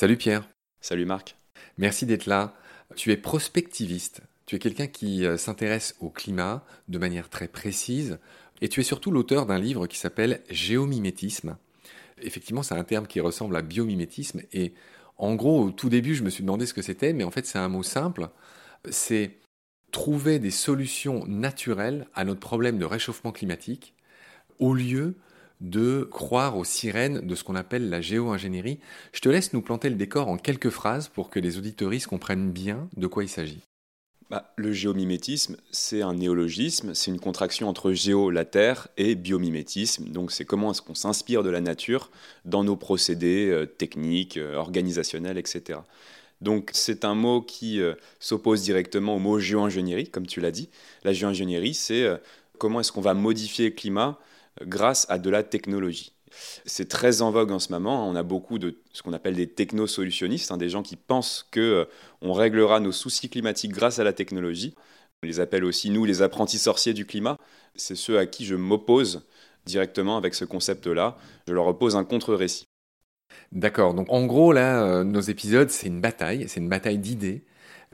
Salut 0.00 0.16
Pierre. 0.16 0.48
Salut 0.80 1.04
Marc. 1.04 1.36
Merci 1.76 2.06
d'être 2.06 2.24
là. 2.24 2.54
Tu 2.96 3.12
es 3.12 3.18
prospectiviste. 3.18 4.22
Tu 4.46 4.56
es 4.56 4.58
quelqu'un 4.58 4.86
qui 4.86 5.26
euh, 5.26 5.36
s'intéresse 5.36 5.94
au 6.00 6.08
climat 6.08 6.64
de 6.88 6.96
manière 6.96 7.28
très 7.28 7.48
précise. 7.48 8.18
Et 8.62 8.70
tu 8.70 8.80
es 8.80 8.82
surtout 8.82 9.10
l'auteur 9.10 9.44
d'un 9.44 9.58
livre 9.58 9.86
qui 9.86 9.98
s'appelle 9.98 10.40
Géomimétisme. 10.48 11.58
Effectivement, 12.22 12.62
c'est 12.62 12.74
un 12.74 12.84
terme 12.84 13.06
qui 13.06 13.20
ressemble 13.20 13.54
à 13.56 13.60
biomimétisme. 13.60 14.40
Et 14.54 14.72
en 15.18 15.34
gros, 15.34 15.64
au 15.64 15.70
tout 15.70 15.90
début, 15.90 16.14
je 16.14 16.22
me 16.22 16.30
suis 16.30 16.44
demandé 16.44 16.64
ce 16.64 16.72
que 16.72 16.80
c'était, 16.80 17.12
mais 17.12 17.24
en 17.24 17.30
fait, 17.30 17.44
c'est 17.44 17.58
un 17.58 17.68
mot 17.68 17.82
simple. 17.82 18.30
C'est 18.88 19.36
trouver 19.92 20.38
des 20.38 20.50
solutions 20.50 21.26
naturelles 21.26 22.06
à 22.14 22.24
notre 22.24 22.40
problème 22.40 22.78
de 22.78 22.86
réchauffement 22.86 23.32
climatique 23.32 23.92
au 24.58 24.72
lieu 24.72 25.16
de 25.60 26.08
croire 26.10 26.56
aux 26.56 26.64
sirènes 26.64 27.20
de 27.20 27.34
ce 27.34 27.44
qu'on 27.44 27.54
appelle 27.54 27.90
la 27.90 28.00
géo-ingénierie. 28.00 28.78
Je 29.12 29.20
te 29.20 29.28
laisse 29.28 29.52
nous 29.52 29.62
planter 29.62 29.90
le 29.90 29.96
décor 29.96 30.28
en 30.28 30.38
quelques 30.38 30.70
phrases 30.70 31.08
pour 31.08 31.30
que 31.30 31.40
les 31.40 31.58
auditoristes 31.58 32.06
comprennent 32.06 32.50
bien 32.50 32.88
de 32.96 33.06
quoi 33.06 33.24
il 33.24 33.28
s'agit. 33.28 33.62
Bah, 34.30 34.52
le 34.54 34.72
géomimétisme, 34.72 35.56
c'est 35.72 36.02
un 36.02 36.14
néologisme, 36.14 36.94
c'est 36.94 37.10
une 37.10 37.18
contraction 37.18 37.68
entre 37.68 37.92
géo, 37.92 38.30
la 38.30 38.44
terre, 38.44 38.86
et 38.96 39.16
biomimétisme. 39.16 40.04
Donc 40.04 40.30
c'est 40.30 40.44
comment 40.44 40.70
est-ce 40.70 40.82
qu'on 40.82 40.94
s'inspire 40.94 41.42
de 41.42 41.50
la 41.50 41.60
nature 41.60 42.12
dans 42.44 42.62
nos 42.62 42.76
procédés 42.76 43.48
euh, 43.50 43.66
techniques, 43.66 44.36
euh, 44.36 44.54
organisationnels, 44.54 45.36
etc. 45.36 45.80
Donc 46.40 46.70
c'est 46.72 47.04
un 47.04 47.16
mot 47.16 47.42
qui 47.42 47.80
euh, 47.80 47.94
s'oppose 48.20 48.62
directement 48.62 49.16
au 49.16 49.18
mot 49.18 49.40
géo-ingénierie, 49.40 50.08
comme 50.08 50.28
tu 50.28 50.40
l'as 50.40 50.52
dit. 50.52 50.68
La 51.02 51.12
géo-ingénierie, 51.12 51.74
c'est 51.74 52.06
comment 52.58 52.78
est-ce 52.78 52.92
qu'on 52.92 53.00
va 53.00 53.14
modifier 53.14 53.70
le 53.70 53.74
climat 53.74 54.16
grâce 54.62 55.06
à 55.08 55.18
de 55.18 55.30
la 55.30 55.42
technologie. 55.42 56.14
C'est 56.64 56.88
très 56.88 57.22
en 57.22 57.30
vogue 57.30 57.50
en 57.50 57.58
ce 57.58 57.72
moment. 57.72 58.08
On 58.08 58.14
a 58.14 58.22
beaucoup 58.22 58.58
de 58.58 58.78
ce 58.92 59.02
qu'on 59.02 59.12
appelle 59.12 59.34
des 59.34 59.48
technosolutionnistes, 59.48 60.52
hein, 60.52 60.56
des 60.56 60.68
gens 60.68 60.82
qui 60.82 60.96
pensent 60.96 61.46
que 61.50 61.60
euh, 61.60 61.84
on 62.22 62.32
réglera 62.32 62.80
nos 62.80 62.92
soucis 62.92 63.28
climatiques 63.28 63.72
grâce 63.72 63.98
à 63.98 64.04
la 64.04 64.12
technologie. 64.12 64.74
On 65.22 65.26
les 65.26 65.40
appelle 65.40 65.64
aussi, 65.64 65.90
nous, 65.90 66.04
les 66.04 66.22
apprentis 66.22 66.58
sorciers 66.58 66.94
du 66.94 67.04
climat. 67.04 67.36
C'est 67.74 67.96
ceux 67.96 68.18
à 68.18 68.26
qui 68.26 68.44
je 68.44 68.54
m'oppose 68.54 69.26
directement 69.66 70.16
avec 70.16 70.34
ce 70.34 70.44
concept-là. 70.44 71.16
Je 71.46 71.52
leur 71.52 71.66
oppose 71.66 71.96
un 71.96 72.04
contre-récit. 72.04 72.64
D'accord. 73.52 73.94
Donc, 73.94 74.06
en 74.10 74.24
gros, 74.26 74.52
là, 74.52 74.84
euh, 74.84 75.04
nos 75.04 75.20
épisodes, 75.20 75.70
c'est 75.70 75.88
une 75.88 76.00
bataille. 76.00 76.48
C'est 76.48 76.60
une 76.60 76.68
bataille 76.68 76.98
d'idées 76.98 77.44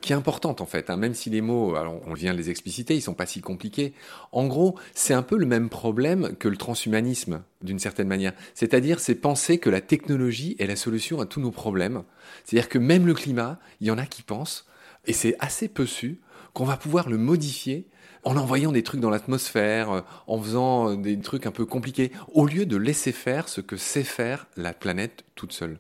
qui 0.06 0.12
est 0.12 0.16
importante 0.16 0.61
en 0.61 0.66
fait, 0.66 0.89
hein, 0.89 0.97
même 0.97 1.14
si 1.14 1.30
les 1.30 1.41
mots, 1.41 1.75
alors 1.75 2.00
on 2.06 2.14
vient 2.14 2.33
de 2.33 2.39
les 2.39 2.48
expliciter, 2.48 2.94
ils 2.94 3.02
sont 3.02 3.14
pas 3.14 3.27
si 3.27 3.41
compliqués. 3.41 3.92
En 4.30 4.47
gros, 4.47 4.78
c'est 4.94 5.14
un 5.14 5.22
peu 5.22 5.36
le 5.36 5.47
même 5.47 5.69
problème 5.69 6.36
que 6.39 6.47
le 6.48 6.56
transhumanisme 6.56 7.42
d'une 7.62 7.80
certaine 7.80 8.06
manière. 8.06 8.33
C'est-à-dire, 8.55 9.00
c'est 9.00 9.17
penser 9.17 9.58
que 9.58 9.69
la 9.69 9.80
technologie 9.80 10.55
est 10.61 10.67
la 10.67 10.77
solution 10.77 11.20
à 11.20 11.27
tous 11.27 11.41
nos 11.41 11.50
problèmes. 11.50 12.05
C'est-à-dire 12.44 12.69
que 12.69 12.78
même 12.78 13.06
le 13.06 13.14
climat, 13.14 13.58
il 13.80 13.89
y 13.89 13.91
en 13.91 13.98
a 13.98 14.06
qui 14.06 14.22
pensent, 14.22 14.67
et 15.06 15.12
c'est 15.12 15.34
assez 15.41 15.67
peu 15.67 15.86
su, 15.86 16.20
qu'on 16.52 16.64
va 16.64 16.77
pouvoir 16.77 17.08
le 17.08 17.19
modifier 17.19 17.89
en 18.22 18.36
envoyant 18.36 18.72
des 18.72 18.83
trucs 18.83 19.00
dans 19.00 19.11
l'atmosphère, 19.11 19.91
euh, 19.91 20.00
en 20.27 20.41
faisant 20.41 20.91
euh, 20.91 20.97
des 20.97 21.19
trucs 21.19 21.47
un 21.47 21.52
peu 21.52 21.64
compliqués, 21.64 22.12
au 22.33 22.47
lieu 22.47 22.67
de 22.67 22.77
laisser 22.77 23.12
faire 23.12 23.48
ce 23.48 23.61
que 23.61 23.77
sait 23.77 24.05
faire 24.05 24.47
la 24.56 24.72
planète 24.72 25.24
toute 25.34 25.52
seule. 25.52 25.78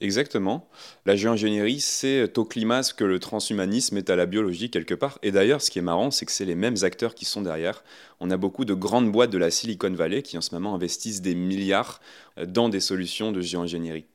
Exactement. 0.00 0.68
La 1.06 1.16
géoingénierie, 1.16 1.80
c'est 1.80 2.36
au 2.36 2.44
climat 2.44 2.82
ce 2.82 2.92
que 2.92 3.04
le 3.04 3.20
transhumanisme 3.20 3.96
est 3.96 4.10
à 4.10 4.16
la 4.16 4.26
biologie 4.26 4.70
quelque 4.70 4.94
part. 4.94 5.18
Et 5.22 5.30
d'ailleurs, 5.30 5.62
ce 5.62 5.70
qui 5.70 5.78
est 5.78 5.82
marrant, 5.82 6.10
c'est 6.10 6.26
que 6.26 6.32
c'est 6.32 6.44
les 6.44 6.56
mêmes 6.56 6.76
acteurs 6.82 7.14
qui 7.14 7.24
sont 7.24 7.42
derrière. 7.42 7.84
On 8.20 8.30
a 8.30 8.36
beaucoup 8.36 8.64
de 8.64 8.74
grandes 8.74 9.10
boîtes 9.12 9.30
de 9.30 9.38
la 9.38 9.50
Silicon 9.50 9.92
Valley 9.92 10.22
qui 10.22 10.36
en 10.36 10.40
ce 10.40 10.54
moment 10.54 10.74
investissent 10.74 11.22
des 11.22 11.34
milliards 11.34 12.00
euh, 12.38 12.46
dans 12.46 12.68
des 12.68 12.80
solutions 12.80 13.32
de 13.32 13.40
géoingénierie. 13.40 14.06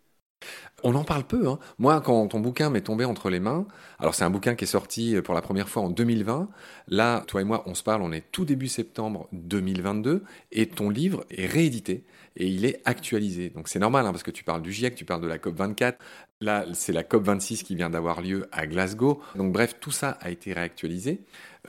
On 0.84 0.96
en 0.96 1.04
parle 1.04 1.26
peu. 1.26 1.48
Hein. 1.48 1.60
Moi, 1.78 2.00
quand 2.02 2.28
ton 2.28 2.40
bouquin 2.40 2.70
m'est 2.70 2.82
tombé 2.82 3.06
entre 3.06 3.30
les 3.30 3.40
mains, 3.40 3.68
alors 4.00 4.16
c'est 4.16 4.24
un 4.24 4.30
bouquin 4.30 4.56
qui 4.56 4.64
est 4.64 4.68
sorti 4.68 5.16
euh, 5.16 5.22
pour 5.22 5.34
la 5.34 5.42
première 5.42 5.68
fois 5.68 5.84
en 5.84 5.90
2020. 5.90 6.50
Là, 6.88 7.24
toi 7.28 7.42
et 7.42 7.44
moi, 7.44 7.64
on 7.66 7.76
se 7.76 7.84
parle, 7.84 8.02
on 8.02 8.12
est 8.12 8.32
tout 8.32 8.46
début 8.46 8.68
septembre 8.68 9.28
2022, 9.34 10.24
et 10.52 10.68
ton 10.68 10.90
livre 10.90 11.26
est 11.30 11.46
réédité 11.46 12.06
et 12.38 12.48
il 12.48 12.66
est 12.66 12.82
actualisé. 12.86 13.50
Donc 13.50 13.68
c'est 13.68 13.80
normal, 13.80 14.06
hein, 14.06 14.12
parce 14.12 14.24
que 14.24 14.32
tu 14.32 14.44
parles 14.44 14.62
du 14.62 14.72
GIEC, 14.72 14.96
tu 14.96 15.06
parles 15.06 15.22
de 15.22 15.28
la 15.28 15.38
COP 15.38 15.56
24. 15.56 16.00
Là, 16.42 16.66
c'est 16.74 16.94
la 16.94 17.04
COP 17.04 17.24
26 17.24 17.64
qui 17.64 17.76
vient 17.76 17.90
d'avoir 17.90 18.22
lieu 18.22 18.48
à 18.52 18.66
Glasgow. 18.66 19.22
Donc 19.36 19.52
bref, 19.52 19.76
tout 19.80 19.92
ça 19.92 20.18
a 20.22 20.30
été 20.30 20.54
réactualisé. 20.54 21.22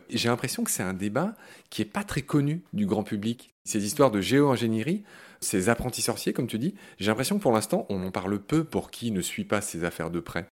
J'ai 0.08 0.28
l'impression 0.28 0.62
que 0.62 0.70
c'est 0.70 0.82
un 0.82 0.94
débat 0.94 1.34
qui 1.70 1.82
est 1.82 1.86
pas 1.86 2.04
très 2.04 2.22
connu 2.22 2.62
du 2.72 2.86
grand 2.86 3.02
public. 3.02 3.52
Ces 3.64 3.84
histoires 3.84 4.10
de 4.10 4.20
géo-ingénierie, 4.20 5.02
ces 5.40 5.68
apprentis 5.68 6.02
sorciers, 6.02 6.32
comme 6.32 6.46
tu 6.46 6.58
dis, 6.58 6.74
j'ai 6.98 7.06
l'impression 7.06 7.38
que 7.38 7.42
pour 7.42 7.52
l'instant, 7.52 7.86
on 7.88 8.04
en 8.04 8.10
parle 8.10 8.38
peu 8.38 8.64
pour 8.64 8.90
qui 8.90 9.10
ne 9.10 9.22
suit 9.22 9.44
pas 9.44 9.60
ces 9.60 9.84
affaires 9.84 10.10
de 10.10 10.20
près. 10.20 10.46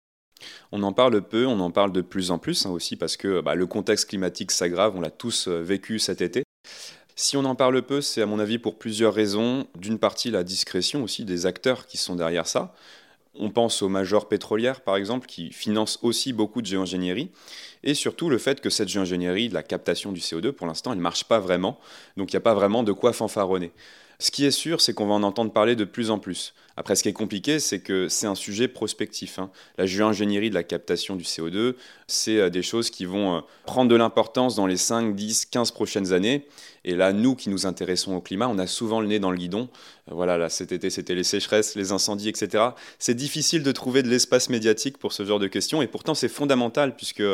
On 0.70 0.82
en 0.82 0.92
parle 0.92 1.22
peu, 1.22 1.46
on 1.46 1.60
en 1.60 1.70
parle 1.70 1.92
de 1.92 2.02
plus 2.02 2.30
en 2.30 2.38
plus 2.38 2.66
hein, 2.66 2.70
aussi 2.70 2.96
parce 2.96 3.16
que 3.16 3.40
bah, 3.40 3.54
le 3.54 3.66
contexte 3.66 4.08
climatique 4.08 4.50
s'aggrave, 4.50 4.94
on 4.96 5.00
l'a 5.00 5.10
tous 5.10 5.48
euh, 5.48 5.62
vécu 5.62 5.98
cet 5.98 6.20
été. 6.20 6.44
Si 7.14 7.36
on 7.36 7.44
en 7.46 7.54
parle 7.54 7.80
peu, 7.82 8.02
c'est 8.02 8.20
à 8.20 8.26
mon 8.26 8.38
avis 8.38 8.58
pour 8.58 8.78
plusieurs 8.78 9.14
raisons. 9.14 9.66
D'une 9.78 9.98
partie, 9.98 10.30
la 10.30 10.44
discrétion 10.44 11.02
aussi 11.02 11.24
des 11.24 11.46
acteurs 11.46 11.86
qui 11.86 11.96
sont 11.96 12.14
derrière 12.14 12.46
ça. 12.46 12.74
On 13.34 13.50
pense 13.50 13.82
aux 13.82 13.88
majors 13.88 14.28
pétrolières, 14.28 14.82
par 14.82 14.96
exemple, 14.96 15.26
qui 15.26 15.50
financent 15.50 15.98
aussi 16.02 16.34
beaucoup 16.34 16.60
de 16.60 16.66
géoingénierie. 16.66 17.30
Et 17.82 17.94
surtout 17.94 18.28
le 18.28 18.38
fait 18.38 18.60
que 18.60 18.68
cette 18.68 18.88
géoingénierie, 18.88 19.48
la 19.48 19.62
captation 19.62 20.12
du 20.12 20.20
CO2, 20.20 20.52
pour 20.52 20.66
l'instant, 20.66 20.92
elle 20.92 20.98
ne 20.98 21.02
marche 21.02 21.24
pas 21.24 21.38
vraiment. 21.38 21.78
Donc 22.18 22.32
il 22.32 22.36
n'y 22.36 22.38
a 22.38 22.42
pas 22.42 22.54
vraiment 22.54 22.82
de 22.82 22.92
quoi 22.92 23.14
fanfaronner. 23.14 23.72
Ce 24.18 24.30
qui 24.30 24.46
est 24.46 24.50
sûr, 24.50 24.80
c'est 24.80 24.94
qu'on 24.94 25.06
va 25.06 25.14
en 25.14 25.22
entendre 25.22 25.52
parler 25.52 25.76
de 25.76 25.84
plus 25.84 26.10
en 26.10 26.18
plus. 26.18 26.54
Après, 26.76 26.94
ce 26.94 27.02
qui 27.02 27.08
est 27.08 27.14
compliqué, 27.14 27.58
c'est 27.58 27.80
que 27.80 28.08
c'est 28.08 28.26
un 28.26 28.34
sujet 28.34 28.68
prospectif. 28.68 29.38
Hein. 29.38 29.50
La 29.78 29.86
géo-ingénierie 29.86 30.50
de 30.50 30.54
la 30.54 30.62
captation 30.62 31.16
du 31.16 31.24
CO2, 31.24 31.74
c'est 32.06 32.38
euh, 32.38 32.50
des 32.50 32.62
choses 32.62 32.90
qui 32.90 33.06
vont 33.06 33.36
euh, 33.36 33.40
prendre 33.64 33.90
de 33.90 33.96
l'importance 33.96 34.56
dans 34.56 34.66
les 34.66 34.76
5, 34.76 35.16
10, 35.16 35.46
15 35.46 35.70
prochaines 35.70 36.12
années. 36.12 36.46
Et 36.84 36.94
là, 36.94 37.12
nous 37.12 37.34
qui 37.34 37.48
nous 37.48 37.66
intéressons 37.66 38.14
au 38.14 38.20
climat, 38.20 38.46
on 38.48 38.58
a 38.58 38.66
souvent 38.66 39.00
le 39.00 39.08
nez 39.08 39.18
dans 39.18 39.30
le 39.30 39.38
guidon. 39.38 39.68
Euh, 40.08 40.14
voilà, 40.14 40.36
là, 40.36 40.50
cet 40.50 40.70
été, 40.70 40.90
c'était 40.90 41.14
les 41.14 41.24
sécheresses, 41.24 41.76
les 41.76 41.92
incendies, 41.92 42.28
etc. 42.28 42.62
C'est 42.98 43.14
difficile 43.14 43.62
de 43.62 43.72
trouver 43.72 44.02
de 44.02 44.08
l'espace 44.08 44.50
médiatique 44.50 44.98
pour 44.98 45.14
ce 45.14 45.24
genre 45.24 45.38
de 45.38 45.48
questions. 45.48 45.80
Et 45.80 45.86
pourtant, 45.86 46.14
c'est 46.14 46.28
fondamental, 46.28 46.94
puisque, 46.94 47.24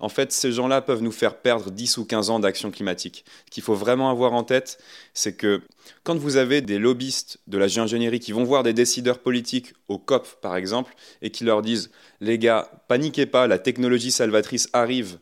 en 0.00 0.08
fait, 0.08 0.32
ces 0.32 0.50
gens-là 0.50 0.82
peuvent 0.82 1.02
nous 1.02 1.12
faire 1.12 1.36
perdre 1.36 1.70
10 1.70 1.98
ou 1.98 2.04
15 2.04 2.30
ans 2.30 2.40
d'action 2.40 2.72
climatique. 2.72 3.24
Ce 3.46 3.50
qu'il 3.52 3.62
faut 3.62 3.74
vraiment 3.74 4.10
avoir 4.10 4.32
en 4.32 4.42
tête, 4.42 4.78
c'est 5.14 5.34
que 5.34 5.62
quand 6.02 6.16
vous 6.16 6.36
avez 6.36 6.60
des 6.60 6.78
lobbyistes 6.78 7.38
de 7.46 7.58
la 7.58 7.68
géo-ingénierie 7.68 8.20
qui 8.20 8.32
vont 8.32 8.44
voir 8.44 8.62
des 8.62 8.72
décideurs 8.80 9.18
politiques 9.18 9.74
au 9.88 9.98
COP, 9.98 10.26
par 10.40 10.56
exemple, 10.56 10.94
et 11.22 11.30
qui 11.30 11.44
leur 11.44 11.62
disent 11.62 11.90
Les 12.20 12.38
gars, 12.38 12.70
paniquez 12.88 13.26
pas, 13.26 13.46
la 13.46 13.58
technologie 13.58 14.10
salvatrice 14.10 14.68
arrive, 14.72 15.18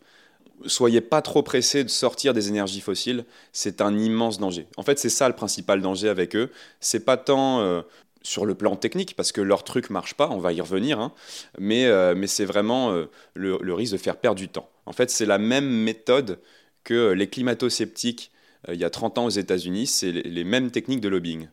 soyez 0.66 1.00
pas 1.00 1.22
trop 1.22 1.42
pressés 1.42 1.84
de 1.84 1.88
sortir 1.88 2.34
des 2.34 2.48
énergies 2.48 2.80
fossiles, 2.80 3.24
c'est 3.52 3.80
un 3.80 3.98
immense 3.98 4.38
danger. 4.38 4.66
En 4.76 4.82
fait, 4.82 4.98
c'est 4.98 5.08
ça 5.08 5.28
le 5.28 5.34
principal 5.34 5.80
danger 5.82 6.08
avec 6.08 6.36
eux. 6.36 6.50
C'est 6.80 7.04
pas 7.04 7.16
tant. 7.16 7.60
Euh, 7.60 7.82
sur 8.24 8.44
le 8.44 8.56
plan 8.56 8.74
technique, 8.74 9.14
parce 9.14 9.30
que 9.30 9.40
leur 9.40 9.62
truc 9.62 9.90
marche 9.90 10.14
pas, 10.14 10.28
on 10.28 10.38
va 10.38 10.52
y 10.52 10.60
revenir, 10.60 10.98
hein, 10.98 11.14
mais, 11.56 11.86
euh, 11.86 12.14
mais 12.16 12.26
c'est 12.26 12.44
vraiment 12.44 12.90
euh, 12.90 13.06
le, 13.34 13.58
le 13.62 13.74
risque 13.74 13.92
de 13.92 13.96
faire 13.96 14.16
perdre 14.16 14.38
du 14.38 14.48
temps. 14.48 14.68
En 14.86 14.92
fait, 14.92 15.08
c'est 15.08 15.24
la 15.24 15.38
même 15.38 15.68
méthode 15.68 16.40
que 16.82 17.12
les 17.12 17.28
climato-sceptiques 17.28 18.32
il 18.66 18.74
y 18.74 18.84
a 18.84 18.90
30 18.90 19.18
ans 19.18 19.26
aux 19.26 19.30
États-Unis, 19.30 19.86
c'est 19.86 20.10
les 20.10 20.44
mêmes 20.44 20.70
techniques 20.70 21.00
de 21.00 21.08
lobbying. 21.08 21.48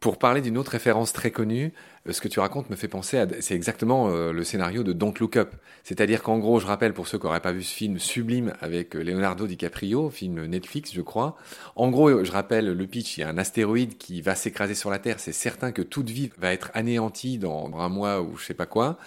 Pour 0.00 0.18
parler 0.18 0.40
d'une 0.40 0.58
autre 0.58 0.72
référence 0.72 1.12
très 1.12 1.30
connue, 1.30 1.72
euh, 2.06 2.12
ce 2.12 2.20
que 2.20 2.28
tu 2.28 2.40
racontes 2.40 2.68
me 2.70 2.76
fait 2.76 2.88
penser 2.88 3.18
à, 3.18 3.26
c'est 3.40 3.54
exactement 3.54 4.08
euh, 4.08 4.32
le 4.32 4.44
scénario 4.44 4.82
de 4.82 4.92
Don't 4.92 5.14
Look 5.18 5.36
Up. 5.36 5.54
C'est-à-dire 5.82 6.22
qu'en 6.22 6.38
gros, 6.38 6.60
je 6.60 6.66
rappelle 6.66 6.92
pour 6.92 7.08
ceux 7.08 7.18
qui 7.18 7.24
n'auraient 7.24 7.40
pas 7.40 7.52
vu 7.52 7.62
ce 7.62 7.74
film 7.74 7.98
sublime 7.98 8.52
avec 8.60 8.96
euh, 8.96 9.02
Leonardo 9.02 9.46
DiCaprio, 9.46 10.10
film 10.10 10.44
Netflix, 10.46 10.92
je 10.92 11.00
crois. 11.00 11.36
En 11.76 11.90
gros, 11.90 12.24
je 12.24 12.32
rappelle 12.32 12.72
le 12.72 12.86
pitch, 12.86 13.16
il 13.16 13.20
y 13.20 13.24
a 13.24 13.28
un 13.28 13.38
astéroïde 13.38 13.96
qui 13.96 14.20
va 14.20 14.34
s'écraser 14.34 14.74
sur 14.74 14.90
la 14.90 14.98
Terre. 14.98 15.20
C'est 15.20 15.32
certain 15.32 15.72
que 15.72 15.82
toute 15.82 16.10
vie 16.10 16.30
va 16.38 16.52
être 16.52 16.70
anéantie 16.74 17.38
dans 17.38 17.70
un 17.78 17.88
mois 17.88 18.20
ou 18.20 18.36
je 18.36 18.44
sais 18.44 18.54
pas 18.54 18.66
quoi. 18.66 18.98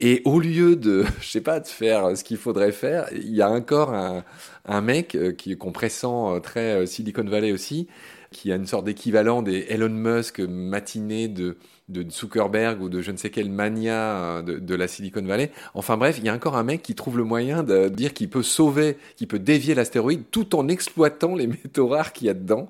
Et 0.00 0.22
au 0.24 0.40
lieu 0.40 0.76
de, 0.76 1.04
je 1.20 1.28
sais 1.28 1.40
pas, 1.40 1.60
de 1.60 1.66
faire 1.66 2.16
ce 2.16 2.24
qu'il 2.24 2.36
faudrait 2.36 2.72
faire, 2.72 3.06
il 3.12 3.34
y 3.34 3.42
a 3.42 3.50
encore 3.50 3.94
un, 3.94 4.24
un 4.66 4.80
mec 4.80 5.16
qui, 5.38 5.56
qu'on 5.56 5.72
pressent 5.72 6.40
très 6.42 6.86
Silicon 6.86 7.24
Valley 7.24 7.52
aussi, 7.52 7.88
qui 8.32 8.50
a 8.52 8.56
une 8.56 8.66
sorte 8.66 8.84
d'équivalent 8.84 9.42
des 9.42 9.66
Elon 9.68 9.88
Musk 9.88 10.40
matinés 10.40 11.28
de, 11.28 11.56
de 11.88 12.08
Zuckerberg 12.10 12.82
ou 12.82 12.88
de 12.88 13.00
je 13.00 13.10
ne 13.12 13.16
sais 13.16 13.30
quelle 13.30 13.50
mania 13.50 14.38
euh, 14.38 14.42
de, 14.42 14.74
la 14.74 14.88
Silicon 14.88 15.22
Valley. 15.22 15.52
Enfin 15.74 15.96
bref, 15.96 16.16
il 16.18 16.24
y 16.24 16.28
a 16.28 16.34
encore 16.34 16.56
un 16.56 16.64
mec 16.64 16.82
qui 16.82 16.94
trouve 16.94 17.18
le 17.18 17.24
moyen 17.24 17.62
de 17.62 17.88
dire 17.88 18.14
qu'il 18.14 18.28
peut 18.28 18.42
sauver, 18.42 18.96
qu'il 19.16 19.28
peut 19.28 19.38
dévier 19.38 19.74
l'astéroïde 19.74 20.24
tout 20.30 20.56
en 20.56 20.68
exploitant 20.68 21.34
les 21.34 21.46
métaux 21.48 21.88
rares 21.88 22.12
qu'il 22.12 22.26
y 22.26 22.30
a 22.30 22.34
dedans. 22.34 22.68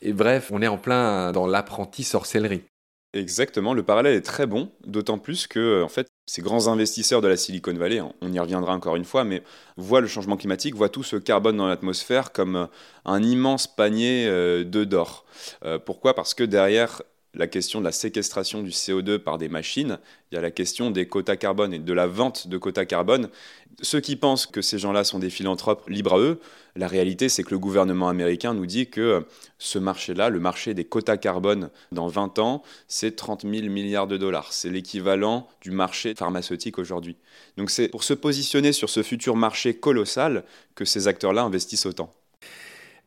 Et 0.00 0.12
bref, 0.12 0.50
on 0.52 0.62
est 0.62 0.68
en 0.68 0.78
plein 0.78 1.30
dans 1.32 1.46
l'apprenti 1.46 2.02
sorcellerie. 2.02 2.62
Exactement, 3.14 3.74
le 3.74 3.82
parallèle 3.82 4.16
est 4.16 4.22
très 4.22 4.46
bon, 4.46 4.70
d'autant 4.86 5.18
plus 5.18 5.46
que 5.46 5.82
en 5.82 5.88
fait, 5.88 6.08
ces 6.26 6.42
grands 6.42 6.68
investisseurs 6.68 7.20
de 7.20 7.28
la 7.28 7.36
Silicon 7.36 7.74
Valley, 7.74 8.00
on 8.00 8.32
y 8.32 8.38
reviendra 8.38 8.72
encore 8.74 8.96
une 8.96 9.04
fois, 9.04 9.24
mais 9.24 9.42
voient 9.76 10.00
le 10.00 10.06
changement 10.06 10.36
climatique, 10.36 10.74
voient 10.74 10.88
tout 10.88 11.02
ce 11.02 11.16
carbone 11.16 11.56
dans 11.56 11.66
l'atmosphère 11.66 12.32
comme 12.32 12.68
un 13.04 13.22
immense 13.22 13.66
panier 13.66 14.26
de 14.26 14.84
d'or. 14.84 15.24
Pourquoi? 15.84 16.14
Parce 16.14 16.34
que 16.34 16.44
derrière 16.44 17.02
la 17.34 17.46
question 17.46 17.80
de 17.80 17.84
la 17.84 17.92
séquestration 17.92 18.62
du 18.62 18.70
CO2 18.70 19.18
par 19.18 19.38
des 19.38 19.48
machines, 19.48 19.98
il 20.30 20.34
y 20.34 20.38
a 20.38 20.42
la 20.42 20.50
question 20.50 20.90
des 20.90 21.06
quotas 21.06 21.36
carbone 21.36 21.72
et 21.72 21.78
de 21.78 21.92
la 21.92 22.06
vente 22.06 22.46
de 22.48 22.58
quotas 22.58 22.84
carbone. 22.84 23.28
Ceux 23.80 24.00
qui 24.00 24.16
pensent 24.16 24.46
que 24.46 24.60
ces 24.60 24.78
gens-là 24.78 25.02
sont 25.02 25.18
des 25.18 25.30
philanthropes 25.30 25.88
libres 25.88 26.14
à 26.14 26.18
eux, 26.18 26.40
la 26.76 26.88
réalité 26.88 27.28
c'est 27.30 27.42
que 27.42 27.50
le 27.50 27.58
gouvernement 27.58 28.08
américain 28.08 28.52
nous 28.52 28.66
dit 28.66 28.88
que 28.88 29.24
ce 29.58 29.78
marché-là, 29.78 30.28
le 30.28 30.40
marché 30.40 30.74
des 30.74 30.84
quotas 30.84 31.16
carbone 31.16 31.70
dans 31.90 32.06
20 32.06 32.38
ans, 32.38 32.62
c'est 32.86 33.16
30 33.16 33.42
000 33.42 33.68
milliards 33.68 34.06
de 34.06 34.18
dollars. 34.18 34.52
C'est 34.52 34.70
l'équivalent 34.70 35.48
du 35.62 35.70
marché 35.70 36.14
pharmaceutique 36.14 36.78
aujourd'hui. 36.78 37.16
Donc 37.56 37.70
c'est 37.70 37.88
pour 37.88 38.04
se 38.04 38.14
positionner 38.14 38.72
sur 38.72 38.90
ce 38.90 39.02
futur 39.02 39.36
marché 39.36 39.74
colossal 39.74 40.44
que 40.74 40.84
ces 40.84 41.08
acteurs-là 41.08 41.42
investissent 41.42 41.86
autant. 41.86 42.12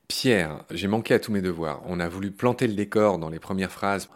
Pierre, 0.07 0.63
j'ai 0.71 0.87
manqué 0.87 1.13
à 1.13 1.19
tous 1.19 1.31
mes 1.31 1.41
devoirs. 1.41 1.81
On 1.85 1.99
a 1.99 2.07
voulu 2.07 2.31
planter 2.31 2.67
le 2.67 2.73
décor 2.73 3.17
dans 3.17 3.29
les 3.29 3.39
premières 3.39 3.71
phrases. 3.71 4.09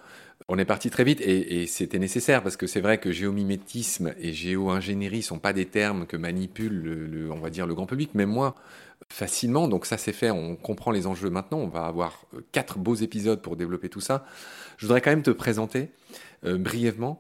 On 0.48 0.58
est 0.58 0.66
parti 0.66 0.90
très 0.90 1.04
vite 1.04 1.22
et, 1.22 1.68
c'était 1.68 2.00
nécessaire 2.00 2.42
parce 2.42 2.58
que 2.58 2.66
c'est 2.66 2.82
vrai 2.82 2.98
que 2.98 3.12
géomimétisme 3.12 4.14
et 4.20 4.34
géo-ingénierie 4.34 5.22
sont 5.22 5.38
pas 5.38 5.54
des 5.54 5.68
termes 5.68 6.08
que 6.08 6.18
manipule 6.18 6.74
le, 6.74 7.32
on 7.32 7.40
va 7.40 7.50
dire 7.50 7.68
le 7.68 7.76
grand 7.76 7.86
public, 7.86 8.12
mais 8.14 8.26
moi 8.26 8.56
facilement. 9.10 9.68
Donc 9.68 9.86
ça 9.86 9.98
c'est 9.98 10.14
fait, 10.14 10.32
on 10.32 10.56
comprend 10.56 10.92
les 10.92 11.06
enjeux 11.06 11.30
maintenant. 11.30 11.60
On 11.60 11.68
va 11.68 11.86
avoir 11.86 12.26
euh, 12.34 12.42
quatre 12.52 12.80
beaux 12.80 12.96
épisodes 12.96 13.42
pour 13.42 13.56
développer 13.56 13.90
tout 13.90 14.02
ça. 14.02 14.26
Je 14.78 14.88
voudrais 14.88 15.02
quand 15.02 15.12
même 15.12 15.24
te 15.24 15.32
présenter 15.32 15.92
euh, 16.46 16.58
brièvement. 16.58 17.20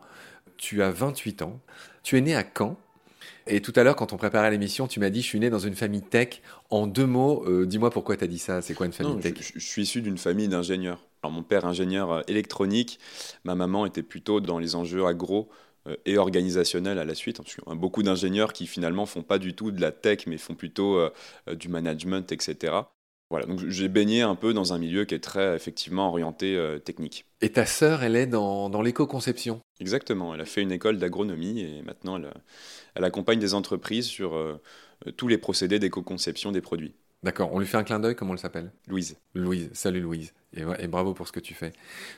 Tu 0.57 0.81
as 0.81 0.91
28 0.91 1.43
ans. 1.43 1.59
Tu 2.03 2.17
es 2.17 2.21
né 2.21 2.35
à 2.35 2.43
Caen 2.43 2.77
et 3.49 3.61
tout 3.61 3.73
à 3.75 3.83
l'heure, 3.83 3.95
quand 3.95 4.13
on 4.13 4.17
préparait 4.17 4.51
l'émission, 4.51 4.87
tu 4.87 4.99
m'as 4.99 5.09
dit, 5.09 5.21
je 5.21 5.27
suis 5.27 5.39
né 5.39 5.49
dans 5.49 5.59
une 5.59 5.75
famille 5.75 6.01
tech. 6.01 6.41
En 6.69 6.87
deux 6.87 7.05
mots, 7.05 7.43
euh, 7.47 7.65
dis-moi 7.65 7.89
pourquoi 7.89 8.15
tu 8.15 8.23
as 8.23 8.27
dit 8.27 8.39
ça. 8.39 8.61
C'est 8.61 8.73
quoi 8.73 8.85
une 8.85 8.93
famille 8.93 9.19
tech 9.19 9.33
je, 9.55 9.59
suis 9.59 9.83
issu 9.83 10.01
d'une 10.01 10.17
famille 10.17 10.47
d'ingénieurs. 10.47 11.05
Alors 11.21 11.33
mon 11.33 11.43
père 11.43 11.65
ingénieur 11.65 12.11
euh, 12.11 12.21
électronique, 12.27 12.99
ma 13.43 13.55
maman 13.55 13.85
était 13.85 14.03
plutôt 14.03 14.39
dans 14.39 14.59
les 14.59 14.75
enjeux 14.75 15.05
agro 15.05 15.49
euh, 15.87 15.95
et 16.05 16.17
organisationnels 16.17 16.99
à 16.99 17.05
la 17.05 17.15
suite. 17.15 17.41
Beaucoup 17.67 18.03
d'ingénieurs 18.03 18.53
qui 18.53 18.67
finalement 18.67 19.05
font 19.05 19.23
pas 19.23 19.39
du 19.39 19.53
tout 19.53 19.71
de 19.71 19.81
la 19.81 19.91
tech, 19.91 20.27
mais 20.27 20.37
font 20.37 20.55
plutôt 20.55 20.99
du 21.51 21.69
management, 21.69 22.31
etc. 22.31 22.73
Voilà, 23.29 23.45
donc 23.45 23.59
j'ai 23.67 23.89
baigné 23.89 24.21
un 24.23 24.33
peu 24.33 24.53
dans 24.53 24.73
un 24.73 24.79
milieu 24.79 25.05
qui 25.05 25.13
est 25.13 25.19
très 25.19 25.55
effectivement 25.55 26.09
orienté 26.09 26.55
euh, 26.55 26.79
technique. 26.79 27.25
Et 27.41 27.51
ta 27.51 27.67
sœur, 27.67 28.01
elle 28.01 28.15
est 28.15 28.25
dans, 28.25 28.69
dans 28.69 28.81
l'éco-conception 28.81 29.61
Exactement, 29.79 30.33
elle 30.33 30.41
a 30.41 30.45
fait 30.45 30.63
une 30.63 30.71
école 30.71 30.97
d'agronomie 30.97 31.61
et 31.61 31.83
maintenant 31.83 32.17
elle, 32.17 32.33
elle, 32.95 33.03
accompagne 33.03 33.37
des 33.37 33.53
entreprises 33.53 34.07
sur 34.07 34.35
euh, 34.35 34.59
tous 35.15 35.27
les 35.27 35.37
procédés 35.37 35.77
d'éco-conception 35.77 36.51
des 36.51 36.61
produits. 36.61 36.95
D'accord, 37.21 37.49
on 37.51 37.59
lui 37.59 37.67
fait 37.67 37.75
un 37.75 37.83
clin 37.83 37.99
d'œil, 37.99 38.15
comment 38.15 38.33
elle 38.33 38.39
s'appelle? 38.39 38.71
Louise. 38.87 39.17
Louise, 39.35 39.69
salut 39.73 39.99
Louise, 39.99 40.31
et, 40.55 40.87
bravo 40.87 41.13
pour 41.13 41.27
ce 41.27 41.33
que 41.33 41.41
tu 41.41 41.53
fais. 41.53 41.73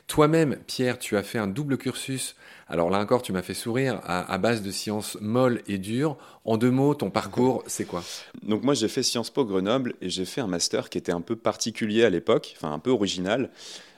Toi-même, 0.05 0.57
Pierre, 0.67 0.99
tu 0.99 1.17
as 1.17 1.23
fait 1.23 1.39
un 1.39 1.47
double 1.47 1.79
cursus, 1.79 2.35
alors 2.67 2.91
là 2.91 2.99
encore 2.99 3.23
tu 3.23 3.33
m'as 3.33 3.41
fait 3.41 3.55
sourire, 3.55 3.99
à, 4.03 4.37
base 4.37 4.61
de 4.61 4.69
sciences 4.69 5.17
molles 5.19 5.63
et 5.67 5.79
dures. 5.79 6.17
En 6.45 6.57
deux 6.57 6.69
mots, 6.69 6.93
ton 6.93 7.09
parcours, 7.09 7.63
c'est 7.65 7.85
quoi? 7.85 8.03
Donc 8.43 8.63
moi 8.63 8.75
j'ai 8.75 8.87
fait 8.87 9.01
Sciences 9.01 9.31
Po 9.31 9.43
Grenoble 9.43 9.95
et 10.01 10.09
j'ai 10.09 10.25
fait 10.25 10.41
un 10.41 10.47
master 10.47 10.89
qui 10.89 10.99
était 10.99 11.11
un 11.11 11.21
peu 11.21 11.35
particulier 11.35 12.03
à 12.03 12.09
l'époque, 12.11 12.53
enfin 12.55 12.71
un 12.71 12.79
peu 12.79 12.91
original. 12.91 13.49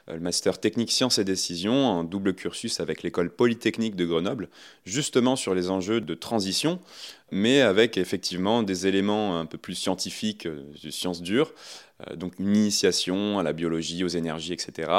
Euh, 0.09 0.15
le 0.15 0.19
master 0.19 0.59
technique 0.59 0.91
sciences 0.91 1.17
et 1.17 1.23
décision, 1.23 1.99
un 1.99 2.03
double 2.03 2.33
cursus 2.33 2.79
avec 2.79 3.03
l'école 3.03 3.29
polytechnique 3.29 3.95
de 3.95 4.05
Grenoble, 4.05 4.49
justement 4.85 5.35
sur 5.35 5.55
les 5.55 5.69
enjeux 5.69 6.01
de 6.01 6.13
transition, 6.13 6.79
mais 7.31 7.61
avec 7.61 7.97
effectivement 7.97 8.63
des 8.63 8.87
éléments 8.87 9.39
un 9.39 9.45
peu 9.45 9.57
plus 9.57 9.75
scientifiques, 9.75 10.45
euh, 10.45 10.63
de 10.83 10.89
sciences 10.89 11.21
dures, 11.21 11.53
euh, 12.09 12.15
donc 12.15 12.37
une 12.39 12.55
initiation 12.55 13.39
à 13.39 13.43
la 13.43 13.53
biologie, 13.53 14.03
aux 14.03 14.09
énergies, 14.09 14.53
etc. 14.53 14.91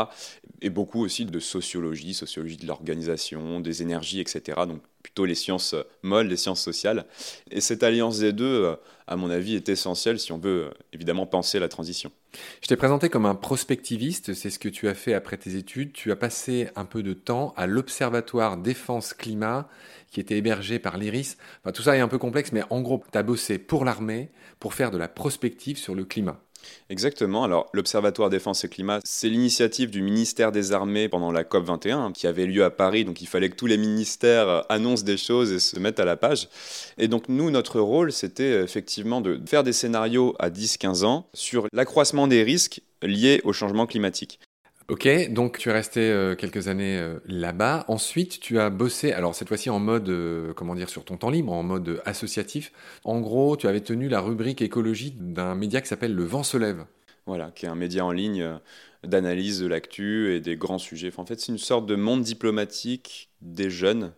Et 0.62 0.70
beaucoup 0.70 1.04
aussi 1.04 1.26
de 1.26 1.40
sociologie, 1.40 2.14
sociologie 2.14 2.56
de 2.56 2.66
l'organisation, 2.66 3.60
des 3.60 3.82
énergies, 3.82 4.20
etc. 4.20 4.62
plutôt 5.04 5.26
les 5.26 5.36
sciences 5.36 5.76
molles, 6.02 6.26
les 6.26 6.36
sciences 6.36 6.62
sociales. 6.62 7.04
Et 7.52 7.60
cette 7.60 7.84
alliance 7.84 8.18
des 8.18 8.32
deux, 8.32 8.74
à 9.06 9.14
mon 9.14 9.30
avis, 9.30 9.54
est 9.54 9.68
essentielle 9.68 10.18
si 10.18 10.32
on 10.32 10.38
veut 10.38 10.70
évidemment 10.92 11.26
penser 11.26 11.60
la 11.60 11.68
transition. 11.68 12.10
Je 12.62 12.66
t'ai 12.66 12.76
présenté 12.76 13.10
comme 13.10 13.26
un 13.26 13.34
prospectiviste, 13.34 14.34
c'est 14.34 14.50
ce 14.50 14.58
que 14.58 14.68
tu 14.68 14.88
as 14.88 14.94
fait 14.94 15.14
après 15.14 15.36
tes 15.36 15.54
études. 15.56 15.92
Tu 15.92 16.10
as 16.10 16.16
passé 16.16 16.68
un 16.74 16.86
peu 16.86 17.02
de 17.02 17.12
temps 17.12 17.52
à 17.56 17.66
l'Observatoire 17.66 18.56
Défense 18.56 19.12
Climat, 19.12 19.68
qui 20.10 20.20
était 20.20 20.38
hébergé 20.38 20.78
par 20.78 20.96
l'IRIS. 20.96 21.36
Enfin, 21.60 21.72
tout 21.72 21.82
ça 21.82 21.96
est 21.96 22.00
un 22.00 22.08
peu 22.08 22.18
complexe, 22.18 22.52
mais 22.52 22.62
en 22.70 22.80
gros, 22.80 23.04
tu 23.12 23.18
as 23.18 23.22
bossé 23.22 23.58
pour 23.58 23.84
l'armée 23.84 24.30
pour 24.58 24.74
faire 24.74 24.90
de 24.90 24.98
la 24.98 25.08
prospective 25.08 25.76
sur 25.76 25.94
le 25.94 26.04
climat. 26.04 26.40
Exactement. 26.90 27.44
Alors, 27.44 27.68
l'Observatoire 27.72 28.30
Défense 28.30 28.64
et 28.64 28.68
Climat, 28.68 29.00
c'est 29.04 29.28
l'initiative 29.28 29.90
du 29.90 30.02
ministère 30.02 30.52
des 30.52 30.72
Armées 30.72 31.08
pendant 31.08 31.32
la 31.32 31.44
COP 31.44 31.64
21 31.64 32.12
qui 32.12 32.26
avait 32.26 32.46
lieu 32.46 32.64
à 32.64 32.70
Paris. 32.70 33.04
Donc, 33.04 33.20
il 33.22 33.26
fallait 33.26 33.50
que 33.50 33.56
tous 33.56 33.66
les 33.66 33.78
ministères 33.78 34.64
annoncent 34.68 35.04
des 35.04 35.16
choses 35.16 35.52
et 35.52 35.58
se 35.58 35.78
mettent 35.78 36.00
à 36.00 36.04
la 36.04 36.16
page. 36.16 36.48
Et 36.98 37.08
donc, 37.08 37.28
nous, 37.28 37.50
notre 37.50 37.80
rôle, 37.80 38.12
c'était 38.12 38.62
effectivement 38.62 39.20
de 39.20 39.40
faire 39.46 39.62
des 39.62 39.72
scénarios 39.72 40.34
à 40.38 40.50
10-15 40.50 41.04
ans 41.04 41.26
sur 41.34 41.66
l'accroissement 41.72 42.26
des 42.26 42.42
risques 42.42 42.80
liés 43.02 43.40
au 43.44 43.52
changement 43.52 43.86
climatique. 43.86 44.38
Ok, 44.88 45.08
donc 45.30 45.56
tu 45.56 45.70
es 45.70 45.72
resté 45.72 46.00
euh, 46.10 46.34
quelques 46.34 46.68
années 46.68 46.98
euh, 46.98 47.18
là-bas. 47.24 47.86
Ensuite, 47.88 48.38
tu 48.38 48.58
as 48.58 48.68
bossé, 48.68 49.12
alors 49.12 49.34
cette 49.34 49.48
fois-ci 49.48 49.70
en 49.70 49.78
mode, 49.78 50.10
euh, 50.10 50.52
comment 50.52 50.74
dire, 50.74 50.90
sur 50.90 51.06
ton 51.06 51.16
temps 51.16 51.30
libre, 51.30 51.54
en 51.54 51.62
mode 51.62 52.02
associatif. 52.04 52.70
En 53.02 53.18
gros, 53.20 53.56
tu 53.56 53.66
avais 53.66 53.80
tenu 53.80 54.10
la 54.10 54.20
rubrique 54.20 54.60
écologie 54.60 55.12
d'un 55.18 55.54
média 55.54 55.80
qui 55.80 55.88
s'appelle 55.88 56.14
Le 56.14 56.24
Vent 56.24 56.42
se 56.42 56.58
lève. 56.58 56.84
Voilà, 57.24 57.50
qui 57.50 57.64
est 57.64 57.68
un 57.70 57.74
média 57.74 58.04
en 58.04 58.12
ligne 58.12 58.58
d'analyse 59.02 59.60
de 59.60 59.66
l'actu 59.66 60.34
et 60.34 60.40
des 60.40 60.56
grands 60.56 60.78
sujets. 60.78 61.10
en 61.16 61.24
fait, 61.24 61.40
c'est 61.40 61.52
une 61.52 61.58
sorte 61.58 61.86
de 61.86 61.94
monde 61.94 62.20
diplomatique 62.20 63.30
des 63.40 63.70
jeunes, 63.70 64.12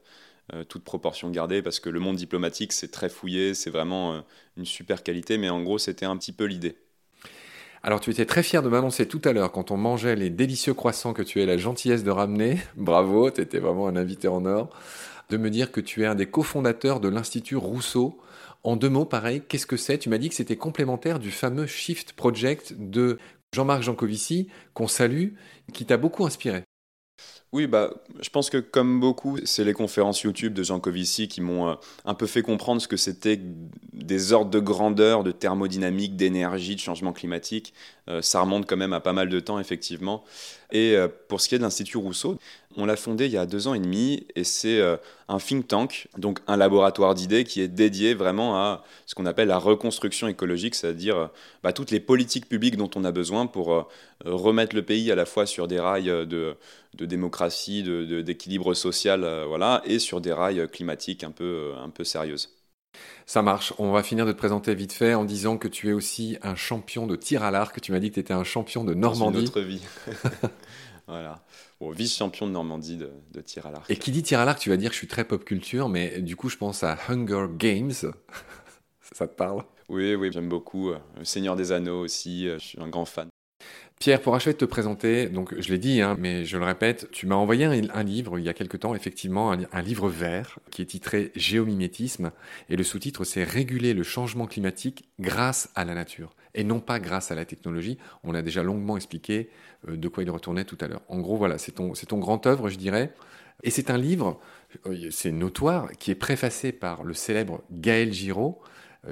toute 0.69 0.83
proportion 0.83 1.31
gardée, 1.31 1.63
parce 1.63 1.79
que 1.79 1.89
le 1.89 2.01
monde 2.01 2.17
diplomatique, 2.17 2.73
c'est 2.73 2.91
très 2.91 3.09
fouillé, 3.09 3.55
c'est 3.55 3.71
vraiment 3.71 4.25
une 4.57 4.65
super 4.65 5.05
qualité, 5.05 5.39
mais 5.39 5.49
en 5.49 5.63
gros, 5.63 5.79
c'était 5.79 6.07
un 6.07 6.17
petit 6.17 6.33
peu 6.33 6.45
l'idée. 6.45 6.77
Alors 7.87 8.01
tu 8.01 8.11
étais 8.11 8.27
très 8.27 8.43
fier 8.43 8.65
de 8.65 8.69
m'annoncer 8.69 9.07
tout 9.07 9.23
à 9.25 9.33
l'heure 9.33 9.53
quand 9.53 9.71
on 9.71 9.77
mangeait 9.77 10.17
les 10.17 10.29
délicieux 10.29 10.75
croissants 10.75 11.13
que 11.13 11.23
tu 11.23 11.41
as 11.41 11.47
la 11.47 11.57
gentillesse 11.57 12.03
de 12.03 12.11
ramener. 12.11 12.59
Bravo, 12.77 13.31
tu 13.31 13.41
étais 13.41 13.61
vraiment 13.61 13.87
un 13.87 13.95
invité 13.95 14.27
en 14.27 14.45
or. 14.45 14.71
De 15.31 15.37
me 15.37 15.51
dire 15.51 15.71
que 15.71 15.81
tu 15.81 16.03
es 16.03 16.07
un 16.07 16.17
des 16.17 16.27
cofondateurs 16.27 16.99
de 16.99 17.09
l'Institut 17.09 17.55
Rousseau. 17.55 18.19
En 18.65 18.75
deux 18.75 18.89
mots, 18.89 19.05
pareil, 19.05 19.41
qu'est-ce 19.49 19.69
que 19.69 19.77
c'est? 19.77 19.99
Tu 19.99 20.09
m'as 20.09 20.19
dit 20.19 20.29
que 20.29 20.35
c'était 20.35 20.57
complémentaire 20.57 21.21
du 21.21 21.31
fameux 21.31 21.69
Shift 21.69 22.15
Project 22.15 22.75
de 22.77 23.19
Jean-Marc 23.55 23.83
Jancovici, 23.83 24.49
qu'on 24.75 24.89
salue, 24.89 25.35
qui 25.73 25.87
t'a 25.87 25.97
beaucoup 25.97 26.27
inspiré. 26.27 26.65
Oui, 27.57 27.67
bah, 27.67 27.91
je 28.21 28.29
pense 28.29 28.51
que 28.51 28.59
comme 28.59 29.01
beaucoup, 29.01 29.39
c'est 29.45 29.65
les 29.65 29.73
conférences 29.73 30.21
YouTube 30.21 30.53
de 30.53 30.63
Jean 30.63 30.79
Covici 30.79 31.27
qui 31.27 31.41
m'ont 31.41 31.71
euh, 31.71 31.75
un 32.05 32.13
peu 32.13 32.27
fait 32.27 32.43
comprendre 32.43 32.83
ce 32.83 32.87
que 32.87 32.99
c'était 32.99 33.41
des 33.95 34.35
ordres 34.35 34.51
de 34.51 34.59
grandeur, 34.59 35.25
de 35.25 35.33
thermodynamique, 35.33 36.17
d'énergie, 36.17 36.75
de 36.75 36.81
changement 36.81 37.15
climatique. 37.15 37.73
Euh, 38.11 38.21
ça 38.21 38.43
remonte 38.43 38.67
quand 38.67 38.77
même 38.77 38.93
à 38.93 39.01
pas 39.01 39.15
mal 39.15 39.31
de 39.31 39.41
temps, 39.41 39.59
effectivement. 39.59 40.23
Et 40.71 40.97
euh, 40.97 41.09
pour 41.29 41.41
ce 41.41 41.49
qui 41.49 41.55
est 41.55 41.59
de 41.59 41.63
l'Institut 41.63 41.97
Rousseau, 41.97 42.37
on 42.77 42.87
l'a 42.87 42.97
fondé 42.97 43.27
il 43.27 43.33
y 43.33 43.39
a 43.39 43.47
deux 43.47 43.69
ans 43.69 43.75
et 43.75 43.81
demi 43.81 44.27
et 44.35 44.45
c'est 44.45 44.79
euh, 44.81 44.97
un 45.29 45.39
think 45.39 45.67
tank, 45.69 46.09
donc 46.19 46.41
un 46.47 46.57
laboratoire 46.57 47.15
d'idées 47.15 47.45
qui 47.45 47.61
est 47.61 47.69
dédié 47.69 48.15
vraiment 48.15 48.57
à 48.57 48.85
ce 49.07 49.15
qu'on 49.15 49.27
appelle 49.27 49.49
la 49.49 49.59
reconstruction 49.59 50.29
écologique, 50.29 50.75
c'est-à-dire 50.75 51.17
euh, 51.17 51.27
bah, 51.63 51.73
toutes 51.73 51.91
les 51.91 52.01
politiques 52.01 52.49
publiques 52.49 52.77
dont 52.77 52.91
on 52.95 53.05
a 53.05 53.13
besoin 53.13 53.47
pour 53.47 53.73
euh, 53.73 53.83
remettre 54.25 54.77
le 54.77 54.83
pays 54.83 55.11
à 55.11 55.15
la 55.15 55.27
fois 55.27 55.47
sur 55.47 55.69
des 55.69 55.81
rails 55.81 56.27
de, 56.27 56.57
démocratie, 56.95 57.83
d'équilibre 57.83 58.73
social, 58.75 59.45
voilà, 59.47 59.83
et 59.85 59.99
sur 59.99 60.21
des 60.21 60.33
rails 60.33 60.67
climatiques 60.73 61.25
un 61.25 61.31
peu, 61.31 61.73
un 61.79 61.91
peu 61.91 62.05
sérieuses. 62.05 62.57
Ça 63.27 63.43
marche. 63.43 63.73
On 63.79 63.93
va 63.93 64.03
finir 64.03 64.25
de 64.25 64.33
te 64.33 64.39
présenter 64.39 64.75
vite 64.75 64.93
fait 64.93 65.15
en 65.15 65.25
disant 65.25 65.59
que 65.59 65.69
tu 65.69 65.89
es 65.89 65.93
aussi 65.93 66.39
un 66.43 66.55
champion 66.55 67.07
de 67.07 67.17
tir 67.17 67.43
à 67.43 67.51
l'arc. 67.51 67.81
Tu 67.81 67.93
m'as 67.93 67.99
dit 67.99 68.11
que 68.11 68.15
tu 68.15 68.21
étais 68.21 68.33
un 68.33 68.45
champion 68.45 68.85
de 68.85 68.95
Normandie. 68.95 69.35
Dans 69.35 69.41
une 69.41 69.47
autre 69.47 69.61
vie. 69.61 69.83
voilà 71.07 71.43
vice-champion 71.81 72.47
de 72.47 72.53
Normandie 72.53 72.97
de, 72.97 73.41
tir 73.41 73.67
à 73.67 73.71
l'arc. 73.71 73.91
Et 73.91 73.97
qui 73.97 74.11
dit 74.11 74.23
tir 74.23 74.41
à 74.41 74.45
l'arc, 74.45 74.59
tu 74.59 74.71
vas 74.71 74.77
dire 74.77 74.91
que 74.91 74.95
je 74.95 74.99
suis 74.99 75.09
très 75.09 75.25
pop 75.25 75.45
culture, 75.45 75.89
mais 75.89 76.21
du 76.21 76.37
coup, 76.37 76.49
je 76.49 76.57
pense 76.57 76.83
à 76.83 76.99
Hunger 77.09 77.47
Games. 77.57 77.93
Ça 79.13 79.29
te 79.29 79.35
parle? 79.35 79.63
Oui, 79.89 80.15
oui, 80.15 80.31
j'aime 80.33 80.49
beaucoup. 80.49 80.91
Le 80.91 81.25
Seigneur 81.25 81.57
des 81.57 81.73
Anneaux 81.73 82.01
aussi, 82.01 82.49
euh, 82.49 82.59
je 82.59 82.65
suis 82.65 82.81
un 82.81 82.89
grand 82.89 83.05
fan. 83.05 83.29
Pierre, 83.99 84.21
pour 84.21 84.35
achever 84.35 84.53
de 84.53 84.59
te 84.59 84.67
présenter, 84.67 85.31
donc 85.31 85.59
je 85.59 85.71
l'ai 85.71 85.79
dit, 85.79 86.03
hein, 86.03 86.17
mais 86.19 86.45
je 86.45 86.59
le 86.59 86.67
répète, 86.67 87.09
tu 87.13 87.27
m'as 87.27 87.35
envoyé 87.35 87.65
un, 87.65 88.03
livre 88.03 88.39
il 88.39 88.45
y 88.45 88.49
a 88.51 88.53
quelque 88.53 88.77
temps, 88.77 88.95
effectivement, 88.95 89.53
un, 89.53 89.83
livre 89.83 90.11
vert 90.11 90.59
qui 90.71 90.83
est 90.83 90.87
titré 90.87 91.33
Géomimétisme, 91.35 92.31
et 92.69 92.77
le 92.77 92.85
sous-titre 92.85 93.25
c'est 93.25 93.43
Réguler 93.43 93.95
le 93.95 94.03
changement 94.03 94.47
climatique 94.47 95.09
grâce 95.19 95.71
à 95.75 95.87
la 95.87 95.95
nature, 95.95 96.35
et 96.55 96.63
non 96.63 96.79
pas 96.79 97.01
grâce 97.01 97.31
à 97.31 97.35
la 97.35 97.47
technologie. 97.47 97.97
On 98.23 98.35
a 98.35 98.43
déjà 98.43 98.63
longuement 98.63 98.99
expliqué 98.99 99.49
euh, 99.89 99.97
de 99.97 100.09
quoi 100.09 100.23
il 100.23 100.31
retournait 100.31 100.65
tout 100.65 100.79
à 100.83 100.89
l'heure. 100.89 101.03
En 101.09 101.21
gros, 101.21 101.39
voilà, 101.39 101.57
c'est 101.57 101.73
ton, 101.73 101.95
ton 101.95 102.19
grand 102.19 102.47
œuvre, 102.47 102.69
je 102.69 102.77
dirais, 102.77 103.15
et 103.63 103.71
c'est 103.71 103.89
un 103.89 103.97
livre, 103.97 104.39
euh, 104.87 105.09
c'est 105.11 105.33
notoire, 105.33 105.91
qui 105.93 106.11
est 106.11 106.17
préfacé 106.17 106.71
par 106.71 107.03
le 107.03 107.15
célèbre 107.15 107.63
Gaël 107.71 108.13
Giraud, 108.13 108.61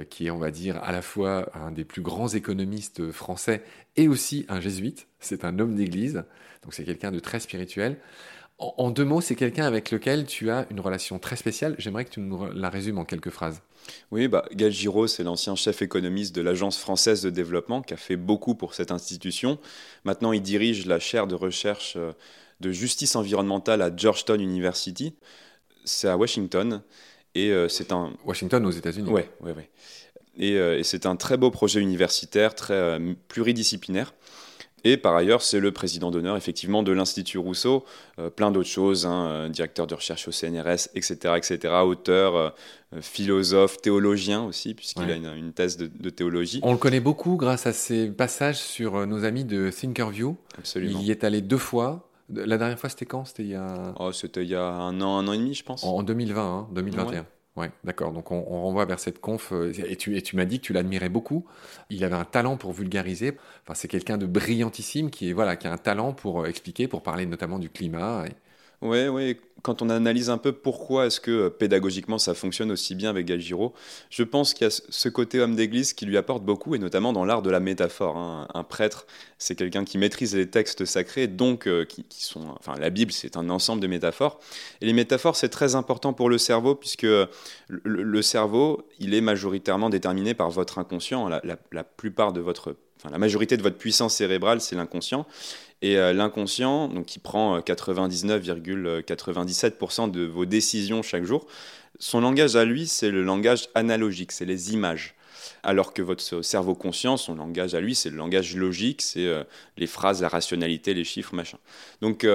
qui 0.09 0.27
est, 0.27 0.31
on 0.31 0.37
va 0.37 0.51
dire, 0.51 0.77
à 0.83 0.91
la 0.91 1.01
fois 1.01 1.49
un 1.53 1.71
des 1.71 1.85
plus 1.85 2.01
grands 2.01 2.27
économistes 2.27 3.11
français 3.11 3.63
et 3.95 4.07
aussi 4.07 4.45
un 4.49 4.59
jésuite. 4.59 5.07
C'est 5.19 5.45
un 5.45 5.59
homme 5.59 5.75
d'église, 5.75 6.23
donc 6.63 6.73
c'est 6.73 6.83
quelqu'un 6.83 7.11
de 7.11 7.19
très 7.19 7.39
spirituel. 7.39 7.97
En, 8.57 8.89
deux 8.89 9.03
mots, 9.03 9.19
c'est 9.19 9.35
quelqu'un 9.35 9.65
avec 9.65 9.91
lequel 9.91 10.25
tu 10.25 10.49
as 10.49 10.65
une 10.71 10.79
relation 10.79 11.19
très 11.19 11.35
spéciale. 11.35 11.75
J'aimerais 11.77 12.05
que 12.05 12.11
tu 12.11 12.21
nous 12.21 12.45
la 12.53 12.69
résumes 12.69 12.97
en 12.97 13.03
quelques 13.03 13.29
phrases. 13.29 13.61
Oui, 14.11 14.29
bah, 14.29 14.45
Gaël 14.53 14.71
Giraud, 14.71 15.07
c'est 15.07 15.23
l'ancien 15.23 15.55
chef 15.55 15.81
économiste 15.81 16.33
de 16.33 16.41
l'Agence 16.41 16.77
française 16.77 17.21
de 17.21 17.29
développement 17.29 17.81
qui 17.81 17.93
a 17.93 17.97
fait 17.97 18.15
beaucoup 18.15 18.55
pour 18.55 18.73
cette 18.73 18.91
institution. 18.91 19.59
Maintenant, 20.05 20.31
il 20.31 20.41
dirige 20.41 20.85
la 20.85 20.99
chaire 20.99 21.27
de 21.27 21.35
recherche 21.35 21.95
euh, 21.97 22.13
de 22.61 22.71
justice 22.71 23.17
environnementale 23.17 23.81
à 23.81 23.93
Georgetown 23.93 24.39
University. 24.39 25.15
C'est 25.83 26.07
à 26.07 26.15
Washington. 26.15 26.81
Et 27.35 27.51
euh, 27.51 27.67
c'est 27.67 27.91
un. 27.91 28.13
Washington 28.25 28.65
aux 28.65 28.71
États-Unis. 28.71 29.09
Ouais, 29.11 29.29
ouais, 29.41 29.51
ouais. 29.51 29.69
Et, 30.37 30.57
euh, 30.57 30.79
et 30.79 30.83
c'est 30.83 31.05
un 31.05 31.15
très 31.15 31.37
beau 31.37 31.51
projet 31.51 31.81
universitaire, 31.81 32.55
très 32.55 32.73
euh, 32.73 33.13
pluridisciplinaire. 33.27 34.13
Et 34.85 34.97
par 34.97 35.15
ailleurs, 35.15 35.41
c'est 35.41 35.59
le 35.59 35.71
président 35.71 36.11
d'honneur, 36.11 36.37
effectivement, 36.37 36.83
de 36.83 36.91
l'Institut 36.91 37.39
Rousseau, 37.39 37.85
plein 38.35 38.51
d'autres 38.51 38.69
choses, 38.69 39.07
hein, 39.07 39.49
directeur 39.49 39.87
de 39.87 39.95
recherche 39.95 40.27
au 40.27 40.31
CNRS, 40.31 40.89
etc., 40.93 41.33
etc., 41.37 41.73
auteur, 41.83 42.53
philosophe, 43.01 43.81
théologien 43.81 44.43
aussi, 44.43 44.75
puisqu'il 44.75 45.09
a 45.09 45.15
une, 45.15 45.53
thèse 45.53 45.77
de, 45.77 45.87
de, 45.87 46.09
théologie. 46.11 46.59
On 46.61 46.71
le 46.71 46.77
connaît 46.77 46.99
beaucoup 46.99 47.35
grâce 47.35 47.65
à 47.65 47.73
ses 47.73 48.11
passages 48.11 48.59
sur 48.59 49.07
nos 49.07 49.23
amis 49.23 49.43
de 49.43 49.71
Thinkerview. 49.71 50.37
Absolument. 50.59 50.99
Il 50.99 51.07
y 51.07 51.09
est 51.09 51.23
allé 51.23 51.41
deux 51.41 51.57
fois. 51.57 52.07
La 52.29 52.57
dernière 52.57 52.79
fois, 52.79 52.89
c'était 52.89 53.05
quand? 53.05 53.25
C'était 53.25 53.43
il 53.43 53.49
y 53.49 53.55
a. 53.55 53.93
Oh, 53.99 54.11
c'était 54.11 54.43
il 54.43 54.49
y 54.49 54.55
a 54.55 54.63
un 54.63 54.99
an, 55.01 55.17
un 55.17 55.27
an 55.27 55.33
et 55.33 55.37
demi, 55.37 55.53
je 55.53 55.63
pense. 55.63 55.83
En, 55.83 56.01
2020, 56.01 56.41
hein, 56.41 56.67
2021. 56.71 57.25
Ouais. 57.55 57.71
d'accord. 57.85 58.11
Donc 58.11 58.31
on, 58.31 58.41
renvoie 58.41 58.85
vers 58.85 58.99
cette 58.99 59.21
conf. 59.21 59.53
Euh, 59.53 59.71
et 59.77 59.95
tu, 59.95 60.17
et 60.17 60.21
tu 60.21 60.35
m'as 60.35 60.45
dit 60.45 60.59
que 60.59 60.65
tu 60.65 60.73
l'admirais 60.73 61.09
beaucoup. 61.09 61.45
Il 61.89 62.03
avait 62.03 62.15
un 62.15 62.25
talent 62.25 62.57
pour 62.57 62.73
vulgariser. 62.73 63.37
Enfin, 63.63 63.75
c'est 63.75 63.87
quelqu'un 63.87 64.17
de 64.17 64.25
brillantissime 64.25 65.09
qui 65.09 65.29
est 65.29 65.33
voilà, 65.33 65.55
qui 65.55 65.67
a 65.67 65.71
un 65.71 65.77
talent 65.77 66.13
pour 66.13 66.41
euh, 66.41 66.47
expliquer, 66.47 66.87
pour 66.87 67.01
parler 67.03 67.25
notamment 67.25 67.59
du 67.59 67.69
climat. 67.69 68.25
Oui, 68.85 69.07
oui. 69.07 69.37
Quand 69.63 69.81
on 69.81 69.89
analyse 69.89 70.29
un 70.29 70.37
peu 70.37 70.51
pourquoi 70.51 71.07
est-ce 71.07 71.19
que 71.19 71.31
euh, 71.31 71.49
pédagogiquement 71.49 72.19
ça 72.19 72.35
fonctionne 72.35 72.69
aussi 72.69 72.93
bien 72.93 73.09
avec 73.09 73.25
Galgiro, 73.25 73.73
je 74.11 74.21
pense 74.21 74.53
qu'il 74.53 74.65
y 74.65 74.67
a 74.67 74.69
ce 74.69 75.09
côté 75.09 75.39
homme 75.39 75.55
d'église 75.55 75.93
qui 75.93 76.05
lui 76.05 76.17
apporte 76.17 76.43
beaucoup, 76.43 76.75
et 76.75 76.77
notamment 76.77 77.13
dans 77.13 77.25
l'art 77.25 77.41
de 77.41 77.49
la 77.49 77.59
métaphore. 77.59 78.15
Hein. 78.15 78.47
Un 78.53 78.63
prêtre, 78.63 79.07
c'est 79.39 79.55
quelqu'un 79.55 79.83
qui 79.83 79.97
maîtrise 79.97 80.35
les 80.35 80.47
textes 80.47 80.85
sacrés, 80.85 81.25
donc 81.25 81.67
euh, 81.67 81.83
qui, 81.83 82.05
sont, 82.11 82.45
enfin, 82.59 82.75
la 82.79 82.91
Bible, 82.91 83.11
c'est 83.11 83.37
un 83.37 83.49
ensemble 83.49 83.81
de 83.81 83.87
métaphores. 83.87 84.39
Et 84.81 84.85
les 84.85 84.93
métaphores, 84.93 85.35
c'est 85.35 85.49
très 85.49 85.73
important 85.73 86.13
pour 86.13 86.29
le 86.29 86.37
cerveau, 86.37 86.75
puisque 86.75 87.07
le, 87.67 88.21
cerveau, 88.21 88.87
il 88.99 89.15
est 89.15 89.21
majoritairement 89.21 89.89
déterminé 89.89 90.35
par 90.35 90.51
votre 90.51 90.77
inconscient. 90.77 91.27
La, 91.27 91.83
plupart 91.83 92.33
de 92.33 92.39
votre, 92.39 92.75
enfin, 92.99 93.09
la 93.09 93.17
majorité 93.17 93.57
de 93.57 93.63
votre 93.63 93.77
puissance 93.77 94.13
cérébrale, 94.13 94.61
c'est 94.61 94.75
l'inconscient. 94.75 95.25
Et 95.81 95.97
euh, 95.97 96.13
l'inconscient, 96.13 96.87
donc 96.87 97.05
qui 97.05 97.19
prend 97.19 97.59
99,97% 97.59 100.03
euh, 100.03 100.07
de 100.07 100.23
vos 100.25 100.45
décisions 100.45 101.01
chaque 101.01 101.25
jour, 101.25 101.45
son 101.99 102.21
langage 102.21 102.55
à 102.55 102.63
lui, 102.65 102.87
c'est 102.87 103.11
le 103.11 103.23
langage 103.23 103.67
analogique, 103.75 104.31
c'est 104.31 104.45
les 104.45 104.73
images. 104.73 105.15
Alors 105.63 105.93
que 105.93 106.01
votre 106.01 106.41
cerveau 106.41 106.73
conscient, 106.75 107.17
son 107.17 107.35
langage 107.35 107.75
à 107.75 107.81
lui, 107.81 107.95
c'est 107.95 108.09
le 108.09 108.17
langage 108.17 108.55
logique, 108.55 109.01
c'est 109.01 109.27
euh, 109.27 109.43
les 109.77 109.87
phrases, 109.87 110.21
la 110.21 110.29
rationalité, 110.29 110.93
les 110.93 111.03
chiffres, 111.03 111.35
machin. 111.35 111.57
Donc, 112.01 112.25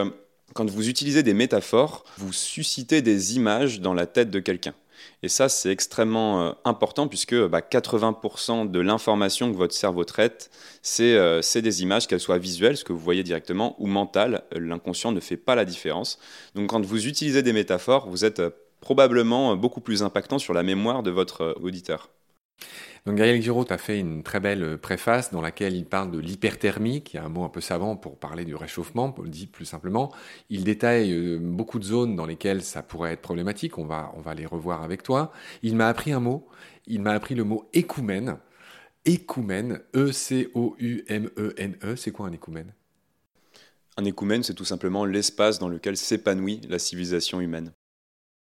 quand 0.54 0.70
vous 0.70 0.88
utilisez 0.88 1.22
des 1.22 1.34
métaphores, 1.34 2.04
vous 2.18 2.32
suscitez 2.32 3.02
des 3.02 3.36
images 3.36 3.80
dans 3.80 3.94
la 3.94 4.06
tête 4.06 4.30
de 4.30 4.40
quelqu'un. 4.40 4.74
Et 5.22 5.28
ça, 5.28 5.48
c'est 5.48 5.70
extrêmement 5.70 6.42
euh, 6.42 6.52
important 6.64 7.08
puisque 7.08 7.34
80% 7.34 8.62
bah, 8.62 8.68
de 8.70 8.80
l'information 8.80 9.50
que 9.52 9.56
votre 9.56 9.74
cerveau 9.74 10.04
traite, 10.04 10.50
euh, 11.00 11.42
c'est 11.42 11.62
des 11.62 11.82
images, 11.82 12.06
qu'elles 12.06 12.20
soient 12.20 12.38
visuelles, 12.38 12.76
ce 12.76 12.84
que 12.84 12.92
vous 12.92 12.98
voyez 12.98 13.22
directement, 13.22 13.76
ou 13.78 13.86
mentales. 13.86 14.44
L'inconscient 14.52 15.12
ne 15.12 15.20
fait 15.20 15.36
pas 15.36 15.54
la 15.54 15.64
différence. 15.64 16.18
Donc 16.54 16.70
quand 16.70 16.84
vous 16.84 17.06
utilisez 17.06 17.42
des 17.42 17.52
métaphores, 17.52 18.08
vous 18.08 18.24
êtes 18.24 18.40
euh, 18.40 18.50
probablement 18.80 19.56
beaucoup 19.56 19.80
plus 19.80 20.02
impactant 20.02 20.38
sur 20.38 20.54
la 20.54 20.62
mémoire 20.62 21.02
de 21.02 21.10
votre 21.10 21.54
auditeur. 21.60 22.08
Donc 23.06 23.16
Gaël 23.16 23.40
Giraud 23.40 23.64
a 23.70 23.78
fait 23.78 23.98
une 23.98 24.22
très 24.22 24.40
belle 24.40 24.62
euh, 24.62 24.76
préface 24.76 25.32
dans 25.32 25.40
laquelle 25.40 25.74
il 25.74 25.86
parle 25.86 26.10
de 26.10 26.18
l'hyperthermie, 26.18 27.02
qui 27.02 27.16
est 27.16 27.20
un 27.20 27.28
mot 27.28 27.44
un 27.44 27.48
peu 27.48 27.60
savant 27.60 27.96
pour 27.96 28.18
parler 28.18 28.44
du 28.44 28.54
réchauffement, 28.54 29.10
pour 29.10 29.24
le 29.24 29.30
dire 29.30 29.48
plus 29.50 29.64
simplement. 29.64 30.12
Il 30.50 30.64
détaille 30.64 31.12
euh, 31.12 31.38
beaucoup 31.40 31.78
de 31.78 31.84
zones 31.84 32.14
dans 32.14 32.26
lesquelles 32.26 32.62
ça 32.62 32.82
pourrait 32.82 33.12
être 33.12 33.22
problématique, 33.22 33.78
on 33.78 33.86
va, 33.86 34.12
on 34.16 34.20
va 34.20 34.34
les 34.34 34.46
revoir 34.46 34.82
avec 34.82 35.02
toi. 35.02 35.32
Il 35.62 35.76
m'a 35.76 35.88
appris 35.88 36.12
un 36.12 36.20
mot, 36.20 36.46
il 36.86 37.00
m'a 37.00 37.12
appris 37.12 37.34
le 37.34 37.44
mot 37.44 37.68
écoumène. 37.72 38.38
Écoumène, 39.06 39.80
E-C-O-U-M-E-N-E, 39.96 41.94
-E. 41.94 41.96
c'est 41.96 42.10
quoi 42.10 42.26
un 42.26 42.32
écoumène 42.32 42.74
Un 43.96 44.04
écoumène, 44.04 44.42
c'est 44.42 44.54
tout 44.54 44.66
simplement 44.66 45.06
l'espace 45.06 45.58
dans 45.58 45.68
lequel 45.68 45.96
s'épanouit 45.96 46.60
la 46.68 46.78
civilisation 46.78 47.40
humaine. 47.40 47.72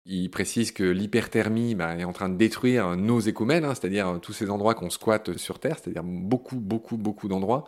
Il 0.04 0.30
précise 0.30 0.72
que 0.72 0.82
l'hyperthermie 0.82 1.74
bah, 1.74 1.96
est 1.96 2.04
en 2.04 2.12
train 2.12 2.28
de 2.28 2.36
détruire 2.36 2.96
nos 2.96 3.20
écoumènes, 3.20 3.64
hein, 3.64 3.74
c'est-à-dire 3.74 4.18
tous 4.20 4.32
ces 4.32 4.50
endroits 4.50 4.74
qu'on 4.74 4.90
squatte 4.90 5.36
sur 5.36 5.60
Terre, 5.60 5.78
c'est-à-dire 5.78 6.02
beaucoup, 6.02 6.56
beaucoup, 6.56 6.96
beaucoup 6.96 7.28
d'endroits. 7.28 7.64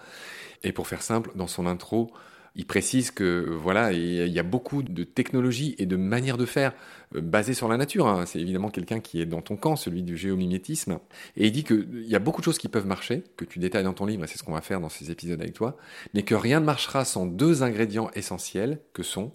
Et 0.65 0.73
pour 0.73 0.89
faire 0.89 1.03
simple, 1.03 1.31
dans 1.37 1.47
son 1.47 1.67
intro, 1.67 2.11
il 2.57 2.67
précise 2.67 3.11
que 3.11 3.51
voilà, 3.51 3.93
il 3.93 4.29
y 4.29 4.39
a 4.39 4.43
beaucoup 4.45 4.83
de 4.83 5.03
technologies 5.05 5.75
et 5.79 5.87
de 5.87 5.97
manières 5.97 6.37
de 6.37 6.47
faire 6.47 6.73
euh, 7.15 7.21
basées 7.21 7.55
sur 7.55 7.69
la 7.69 7.77
nature. 7.77 8.07
Hein. 8.07 8.27
C'est 8.27 8.41
évidemment 8.41 8.71
quelqu'un 8.71 9.01
qui 9.01 9.21
est 9.21 9.27
dans 9.27 9.43
ton 9.43 9.57
camp, 9.57 9.77
celui 9.77 10.03
du 10.03 10.17
géomimétisme. 10.17 10.99
Et 11.37 11.47
il 11.47 11.53
dit 11.53 11.65
qu'il 11.65 12.07
y 12.07 12.15
a 12.15 12.21
beaucoup 12.21 12.41
de 12.41 12.45
choses 12.45 12.59
qui 12.59 12.69
peuvent 12.69 12.87
marcher, 12.87 13.25
que 13.37 13.45
tu 13.45 13.59
détailles 13.59 13.85
dans 13.85 13.93
ton 13.93 14.07
livre, 14.07 14.25
et 14.25 14.27
c'est 14.27 14.39
ce 14.39 14.45
qu'on 14.45 14.53
va 14.53 14.61
faire 14.61 14.81
dans 14.81 14.89
ces 14.89 15.11
épisodes 15.11 15.41
avec 15.41 15.55
toi, 15.55 15.77
mais 16.15 16.23
que 16.23 16.35
rien 16.35 16.61
ne 16.61 16.65
marchera 16.65 17.05
sans 17.05 17.27
deux 17.27 17.63
ingrédients 17.63 18.11
essentiels, 18.15 18.81
que 18.93 19.03
sont 19.03 19.33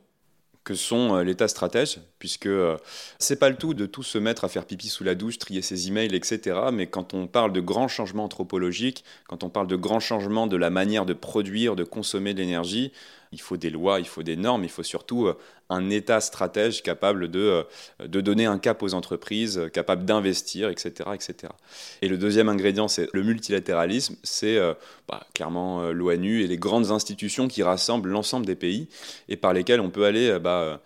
que 0.69 0.75
sont 0.75 1.15
euh, 1.15 1.23
l'état 1.23 1.47
stratège, 1.47 1.99
puisque 2.19 2.45
euh, 2.45 2.77
c'est 3.17 3.39
pas 3.39 3.49
le 3.49 3.55
tout 3.55 3.73
de 3.73 3.87
tout 3.87 4.03
se 4.03 4.19
mettre 4.19 4.43
à 4.43 4.49
faire 4.49 4.65
pipi 4.65 4.87
sous 4.87 5.03
la 5.03 5.15
douche, 5.15 5.39
trier 5.39 5.63
ses 5.63 5.87
emails, 5.87 6.13
etc. 6.13 6.59
Mais 6.71 6.85
quand 6.85 7.15
on 7.15 7.25
parle 7.25 7.51
de 7.53 7.59
grands 7.59 7.87
changements 7.87 8.25
anthropologiques, 8.25 9.03
quand 9.27 9.43
on 9.43 9.49
parle 9.49 9.65
de 9.65 9.75
grands 9.75 9.99
changements 9.99 10.45
de 10.45 10.57
la 10.57 10.69
manière 10.69 11.07
de 11.07 11.13
produire, 11.13 11.75
de 11.75 11.83
consommer 11.83 12.35
de 12.35 12.41
l'énergie, 12.41 12.91
il 13.31 13.41
faut 13.41 13.57
des 13.57 13.69
lois, 13.69 13.99
il 13.99 14.07
faut 14.07 14.23
des 14.23 14.35
normes, 14.35 14.63
il 14.63 14.69
faut 14.69 14.83
surtout 14.83 15.27
euh, 15.27 15.37
un 15.69 15.89
État 15.89 16.19
stratège 16.19 16.81
capable 16.81 17.29
de, 17.29 17.39
euh, 17.39 18.07
de 18.07 18.21
donner 18.21 18.45
un 18.45 18.57
cap 18.57 18.81
aux 18.81 18.93
entreprises, 18.93 19.57
euh, 19.59 19.69
capable 19.69 20.05
d'investir, 20.05 20.69
etc., 20.69 21.11
etc. 21.13 21.53
Et 22.01 22.07
le 22.07 22.17
deuxième 22.17 22.49
ingrédient, 22.49 22.87
c'est 22.87 23.07
le 23.13 23.23
multilatéralisme, 23.23 24.15
c'est 24.23 24.59
bah, 25.07 25.25
clairement 25.33 25.91
l'ONU 25.91 26.43
et 26.43 26.47
les 26.47 26.57
grandes 26.57 26.91
institutions 26.91 27.47
qui 27.47 27.63
rassemblent 27.63 28.09
l'ensemble 28.09 28.45
des 28.45 28.55
pays 28.55 28.87
et 29.27 29.35
par 29.35 29.53
lesquelles 29.53 29.81
on 29.81 29.89
peut 29.89 30.05
aller 30.05 30.39
bah, 30.39 30.81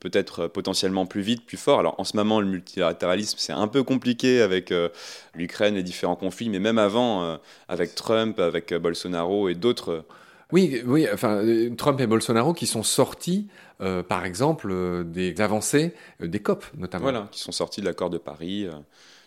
peut-être 0.00 0.46
potentiellement 0.48 1.06
plus 1.06 1.20
vite, 1.20 1.46
plus 1.46 1.56
fort. 1.56 1.78
Alors 1.78 1.94
en 1.98 2.04
ce 2.04 2.16
moment, 2.16 2.40
le 2.40 2.46
multilatéralisme, 2.46 3.36
c'est 3.38 3.52
un 3.52 3.68
peu 3.68 3.82
compliqué 3.82 4.40
avec 4.40 4.72
l'Ukraine, 5.34 5.74
les 5.74 5.82
différents 5.82 6.16
conflits, 6.16 6.48
mais 6.48 6.58
même 6.60 6.78
avant, 6.78 7.38
avec 7.68 7.94
Trump, 7.94 8.38
avec 8.40 8.74
Bolsonaro 8.74 9.48
et 9.48 9.54
d'autres 9.54 10.04
oui, 10.54 10.82
oui, 10.86 11.08
enfin, 11.12 11.38
euh, 11.44 11.74
Trump 11.74 12.00
et 12.00 12.06
Bolsonaro 12.06 12.54
qui 12.54 12.68
sont 12.68 12.84
sortis, 12.84 13.48
euh, 13.80 14.04
par 14.04 14.24
exemple, 14.24 14.68
euh, 14.70 15.02
des 15.02 15.40
avancées 15.40 15.94
des 16.20 16.38
COP, 16.38 16.64
notamment. 16.76 17.02
Voilà, 17.02 17.28
qui 17.32 17.40
sont 17.40 17.50
sortis 17.50 17.80
de 17.80 17.86
l'accord 17.86 18.08
de 18.08 18.18
Paris. 18.18 18.68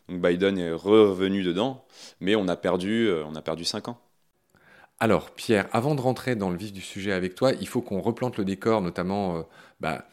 donc 0.07 0.21
Biden 0.21 0.57
est 0.57 0.71
revenu 0.71 1.43
dedans, 1.43 1.83
mais 2.21 2.37
on 2.37 2.47
a 2.47 2.55
perdu, 2.55 3.11
on 3.25 3.35
a 3.35 3.41
perdu 3.41 3.65
cinq 3.65 3.89
ans. 3.89 3.99
Alors, 5.01 5.31
Pierre, 5.31 5.67
avant 5.73 5.95
de 5.95 6.01
rentrer 6.01 6.37
dans 6.37 6.49
le 6.49 6.55
vif 6.55 6.71
du 6.71 6.79
sujet 6.79 7.11
avec 7.11 7.35
toi, 7.35 7.51
il 7.59 7.67
faut 7.67 7.81
qu'on 7.81 7.99
replante 7.99 8.37
le 8.37 8.45
décor, 8.45 8.81
notamment 8.81 9.45
bah, 9.81 10.05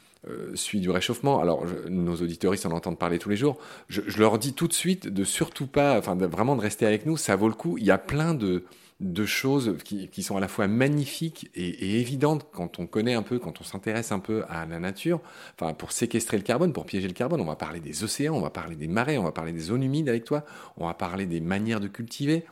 celui 0.56 0.80
du 0.80 0.90
réchauffement. 0.90 1.40
Alors, 1.40 1.64
nos 1.88 2.16
auditeurs, 2.16 2.56
ils 2.56 2.66
en 2.66 2.73
entendent 2.73 2.99
parler 2.99 3.21
tous 3.21 3.28
les 3.28 3.37
jours. 3.37 3.56
Je, 3.88 4.02
je, 4.04 4.18
leur 4.18 4.37
dis 4.37 4.52
tout 4.52 4.66
de 4.66 4.73
suite 4.73 5.06
de 5.06 5.23
surtout 5.23 5.68
pas, 5.68 5.97
enfin, 5.97 6.16
vraiment 6.16 6.56
de 6.56 6.61
rester 6.61 6.87
avec 6.87 7.06
nous. 7.06 7.16
Ça 7.16 7.37
vaut 7.37 7.49
le 7.49 7.54
coup. 7.54 7.78
Il 7.78 7.85
y 7.85 7.92
a 7.92 7.99
plein 7.99 8.35
de 8.35 8.64
de 9.04 9.26
choses 9.26 9.76
qui, 9.84 10.23
sont 10.23 10.37
à 10.37 10.40
la 10.40 10.49
fois 10.49 10.66
magnifiques 10.66 11.50
et, 11.54 12.00
évidentes 12.00 12.46
quand 12.52 12.78
on 12.78 12.87
connaît 12.87 13.14
un 13.14 13.23
peu, 13.23 13.38
quand 13.38 13.61
on 13.61 13.64
s'intéresse 13.64 14.12
un 14.12 14.18
peu 14.18 14.44
à 14.49 14.64
la 14.64 14.80
nature. 14.80 15.20
Enfin, 15.58 15.75
pour 15.75 15.92
séquestrer 15.92 16.38
le 16.38 16.42
carbone, 16.42 16.73
pour 16.73 16.87
piéger 16.87 17.06
le 17.06 17.12
carbone, 17.12 17.40
on 17.40 17.44
va 17.44 17.54
parler 17.54 17.80
des 17.80 18.02
océans, 18.02 18.34
on 18.34 18.40
va 18.40 18.50
parler 18.50 18.76
des 18.76 18.88
marais, 18.88 19.18
on 19.18 19.25
va 19.25 19.32
parler 19.32 19.52
des 19.52 19.61
zones 19.61 19.82
humides 19.82 20.08
avec 20.08 20.25
toi, 20.25 20.44
on 20.78 20.87
va 20.87 20.94
parler 20.94 21.26
des 21.26 21.40
manières 21.40 21.80
de 21.80 21.88
cultiver. 21.88 22.44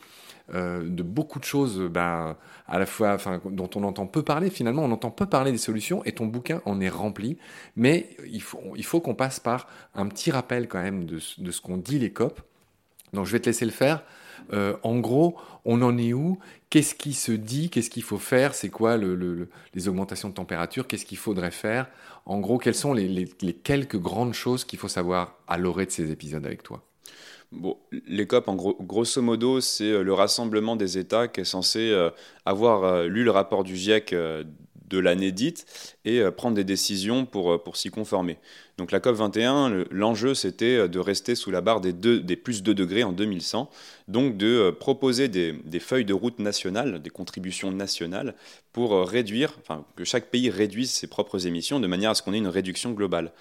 euh, 0.54 0.87
de 0.88 1.02
beaucoup 1.02 1.38
de 1.38 1.44
choses 1.44 1.80
bah, 1.80 2.37
à 2.66 2.78
la 2.78 2.85
fois, 2.85 3.14
enfin, 3.14 3.40
dont 3.44 3.71
on 3.75 3.85
entend 3.85 4.06
peu 4.06 4.23
parler. 4.23 4.50
Finalement, 4.50 4.85
on 4.85 4.90
entend 4.90 5.11
peu 5.11 5.25
parler 5.25 5.52
des 5.52 5.59
solutions 5.59 6.04
et 6.04 6.12
ton 6.12 6.26
bouquin 6.26 6.61
en 6.66 6.80
est 6.80 6.90
rempli. 6.90 7.38
Mais 7.76 8.11
il 8.26 8.42
faut, 8.42 8.61
il 8.76 8.85
faut 8.85 9.00
qu'on 9.00 9.14
passe 9.14 9.40
par 9.40 9.68
un 9.94 10.06
petit 10.09 10.30
rappel 10.30 10.68
quand 10.68 10.82
même 10.82 11.04
de, 11.04 11.18
de 11.38 11.50
ce 11.50 11.61
qu'ont 11.61 11.78
dit 11.78 11.99
les 11.99 12.12
COP. 12.12 12.42
Donc 13.12 13.26
je 13.26 13.33
vais 13.33 13.40
te 13.40 13.47
laisser 13.47 13.64
le 13.64 13.71
faire. 13.71 14.02
Euh, 14.52 14.76
en 14.83 14.99
gros, 14.99 15.37
on 15.64 15.83
en 15.83 15.97
est 15.99 16.12
où? 16.12 16.38
Qu'est-ce 16.71 16.95
qui 16.95 17.12
se 17.12 17.33
dit? 17.33 17.71
Qu'est-ce 17.71 17.90
qu'il 17.90 18.02
faut 18.02 18.19
faire? 18.19 18.54
C'est 18.54 18.71
quoi 18.71 18.97
le, 18.97 19.49
les 19.75 19.88
augmentations 19.88 20.28
de 20.28 20.35
température? 20.35 20.87
Qu'est-ce 20.87 21.07
qu'il 21.07 21.19
faudrait 21.19 21.50
faire? 21.50 21.88
En 22.26 22.40
gros, 22.40 22.59
quelles 22.59 22.75
sont 22.75 22.95
les, 22.95 23.09
les 23.40 23.52
quelques 23.52 23.99
grandes 23.99 24.35
choses 24.35 24.64
qu'il 24.64 24.78
faut 24.78 24.88
savoir 24.88 25.37
à 25.47 25.59
l'orée 25.59 25.87
de 25.87 25.90
ces 25.90 26.11
épisodes 26.11 26.45
avec 26.45 26.62
toi? 26.62 26.83
Bon, 27.52 27.76
les 28.07 28.26
COP, 28.26 28.49
en 28.49 28.54
gros, 28.54 28.76
grosso 28.81 29.21
modo, 29.21 29.61
c'est 29.61 29.90
euh, 29.90 30.02
le 30.02 30.14
rassemblement 30.14 30.75
des 30.75 30.97
États 30.97 31.28
qui 31.28 31.42
est 31.42 31.45
censé 31.45 31.90
euh, 31.90 32.11
avoir 32.47 33.04
lu 33.04 33.25
le 33.25 33.31
rapport 33.31 33.62
du 33.62 33.76
GIEC 33.76 34.14
de 34.92 34.99
l'année 34.99 35.32
dite 35.32 35.66
et 36.04 36.20
euh, 36.20 36.30
prendre 36.30 36.54
des 36.54 36.64
décisions 36.64 37.25
pour, 37.25 37.52
euh, 37.52 37.58
pour 37.58 37.76
s'y 37.76 37.90
conformer. 37.90 38.37
Donc 38.76 38.92
la 38.92 39.00
COP 39.00 39.16
21, 39.16 39.84
l'enjeu 39.90 40.34
c'était 40.34 40.76
euh, 40.76 40.88
de 40.88 40.99
rester 40.99 41.34
sous 41.34 41.50
la 41.50 41.62
barre 41.62 41.80
des, 41.80 41.92
deux, 41.92 42.20
des 42.20 42.37
plus 42.37 42.62
2 42.62 42.75
degrés 42.75 43.02
en 43.02 43.12
2100, 43.12 43.70
donc 44.08 44.37
de 44.37 44.70
proposer 44.70 45.28
des, 45.28 45.52
des, 45.52 45.80
feuilles 45.80 46.04
de 46.04 46.14
route 46.14 46.38
nationales, 46.38 47.00
des 47.00 47.11
contributions 47.11 47.72
nationales 47.72 48.34
pour 48.72 49.08
réduire, 49.08 49.58
enfin 49.61 49.84
que 49.96 50.04
chaque 50.04 50.26
pays 50.26 50.50
réduise 50.50 50.90
ses 50.90 51.06
propres 51.06 51.46
émissions 51.46 51.80
de 51.80 51.87
manière 51.87 52.11
à 52.11 52.14
ce 52.14 52.22
qu'on 52.22 52.34
ait 52.34 52.38
une 52.38 52.49
réduction 52.49 52.92
globale. 52.92 53.32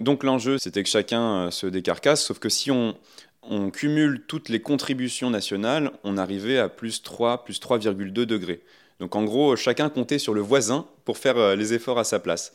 Donc 0.00 0.24
l'enjeu 0.24 0.58
c'était 0.58 0.82
que 0.82 0.88
chacun 0.88 1.50
se 1.50 1.66
décarcasse, 1.66 2.24
sauf 2.24 2.38
que 2.38 2.48
si 2.48 2.70
on, 2.70 2.96
on 3.42 3.70
cumule 3.70 4.24
toutes 4.26 4.48
les 4.48 4.60
contributions 4.60 5.30
nationales, 5.30 5.90
on 6.04 6.16
arrivait 6.16 6.58
à 6.58 6.68
plus 6.68 7.02
3, 7.02 7.44
plus 7.44 7.60
3,2 7.60 8.10
degrés. 8.24 8.62
Donc 9.02 9.16
en 9.16 9.24
gros, 9.24 9.56
chacun 9.56 9.88
comptait 9.88 10.20
sur 10.20 10.32
le 10.32 10.40
voisin 10.40 10.86
pour 11.04 11.18
faire 11.18 11.36
euh, 11.36 11.56
les 11.56 11.74
efforts 11.74 11.98
à 11.98 12.04
sa 12.04 12.20
place. 12.20 12.52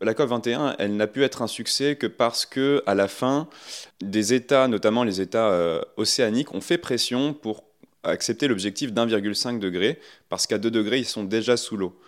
La 0.00 0.14
COP 0.14 0.28
21, 0.28 0.76
elle 0.78 0.94
n'a 0.94 1.08
pu 1.08 1.24
être 1.24 1.42
un 1.42 1.48
succès 1.48 1.96
que 1.96 2.06
parce 2.06 2.46
que, 2.46 2.84
à 2.86 2.94
la 2.94 3.08
fin, 3.08 3.48
des 4.00 4.32
États, 4.32 4.68
notamment 4.68 5.02
les 5.02 5.20
États 5.20 5.50
euh, 5.50 5.80
océaniques, 5.96 6.54
ont 6.54 6.60
fait 6.60 6.78
pression 6.78 7.34
pour 7.34 7.64
accepter 8.04 8.46
l'objectif 8.46 8.92
d'1,5 8.92 9.58
degré, 9.58 9.98
parce 10.28 10.46
qu'à 10.46 10.58
2 10.58 10.70
degrés, 10.70 11.00
ils 11.00 11.04
sont 11.04 11.24
déjà 11.24 11.56
sous 11.56 11.76
l'eau. 11.76 11.98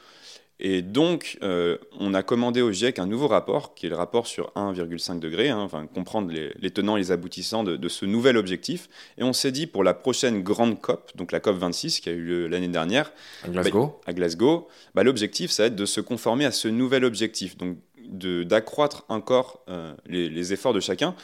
Et 0.61 0.83
donc, 0.83 1.37
euh, 1.43 1.79
on 1.99 2.15
a 2.15 2.23
commandé 2.23 2.63
au 2.63 2.71
GIEC 2.71 3.01
un 3.01 3.07
nouveau 3.07 3.27
rapport, 3.27 3.75
qui 3.75 3.87
est 3.87 3.89
le 3.89 3.97
rapport 3.97 4.27
sur 4.27 4.53
1,5 4.55 5.19
degré, 5.19 5.51
hein, 5.51 5.59
enfin, 5.59 5.87
comprendre 5.87 6.33
les, 6.33 6.71
tenants 6.71 6.97
et 6.97 7.01
les 7.01 7.11
aboutissants 7.11 7.65
de, 7.65 7.89
ce 7.89 8.07
nouvel 8.07 8.37
objectif. 8.37 8.89
Et 9.19 9.25
on 9.25 9.33
s'est 9.33 9.51
dit, 9.51 9.67
pour 9.67 9.83
la 9.83 9.95
prochaine 9.95 10.43
grande 10.43 10.81
COP, 10.81 11.11
donc 11.17 11.33
la 11.33 11.41
COP 11.41 11.57
26, 11.57 12.01
qui 12.01 12.09
a 12.09 12.13
eu 12.13 12.23
lieu 12.23 12.47
l'année 12.47 12.69
dernière, 12.69 13.13
à 13.43 13.49
Glasgow, 13.49 13.87
bah, 13.87 14.01
à 14.07 14.13
Glasgow 14.13 14.69
bah, 14.95 15.03
l'objectif, 15.03 15.51
ça 15.51 15.65
va 15.65 15.67
être 15.67 15.77
de 15.77 15.87
se 15.87 16.01
conformer 16.01 16.45
à 16.45 16.53
ce 16.53 16.69
nouvel 16.69 17.05
objectif, 17.05 17.57
donc 17.57 17.77
d'accroître 18.07 19.05
encore 19.09 19.65
euh, 19.69 19.93
les, 20.07 20.53
efforts 20.53 20.75
de 20.75 20.81
chacun. 20.81 21.17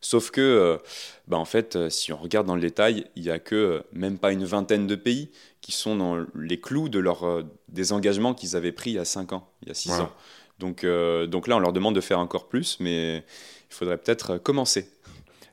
Sauf 0.00 0.30
que, 0.30 0.40
euh, 0.40 0.78
bah, 1.26 1.36
en 1.38 1.44
fait, 1.44 1.88
si 1.90 2.12
on 2.12 2.16
regarde 2.16 2.46
dans 2.46 2.54
le 2.54 2.60
détail, 2.60 3.06
il 3.16 3.22
n'y 3.24 3.30
a 3.30 3.38
que 3.38 3.82
même 3.92 4.18
pas 4.18 4.32
une 4.32 4.44
vingtaine 4.44 4.86
de 4.86 4.94
pays 4.94 5.30
qui 5.60 5.72
sont 5.72 5.96
dans 5.96 6.24
les 6.34 6.60
clous 6.60 6.88
de 6.88 6.98
leur, 6.98 7.26
euh, 7.26 7.42
des 7.68 7.92
engagements 7.92 8.32
qu'ils 8.32 8.56
avaient 8.56 8.72
pris 8.72 8.90
il 8.90 8.94
y 8.94 8.98
a 8.98 9.04
5 9.04 9.34
ans, 9.34 9.50
il 9.62 9.68
y 9.68 9.70
a 9.70 9.74
6 9.74 9.92
ans. 10.00 10.10
Donc, 10.58 10.82
euh, 10.82 11.26
donc 11.26 11.46
là, 11.46 11.56
on 11.56 11.60
leur 11.60 11.72
demande 11.72 11.94
de 11.94 12.00
faire 12.00 12.18
encore 12.18 12.48
plus, 12.48 12.78
mais 12.80 13.18
il 13.18 13.74
faudrait 13.74 13.98
peut-être 13.98 14.32
euh, 14.32 14.38
commencer. 14.38 14.90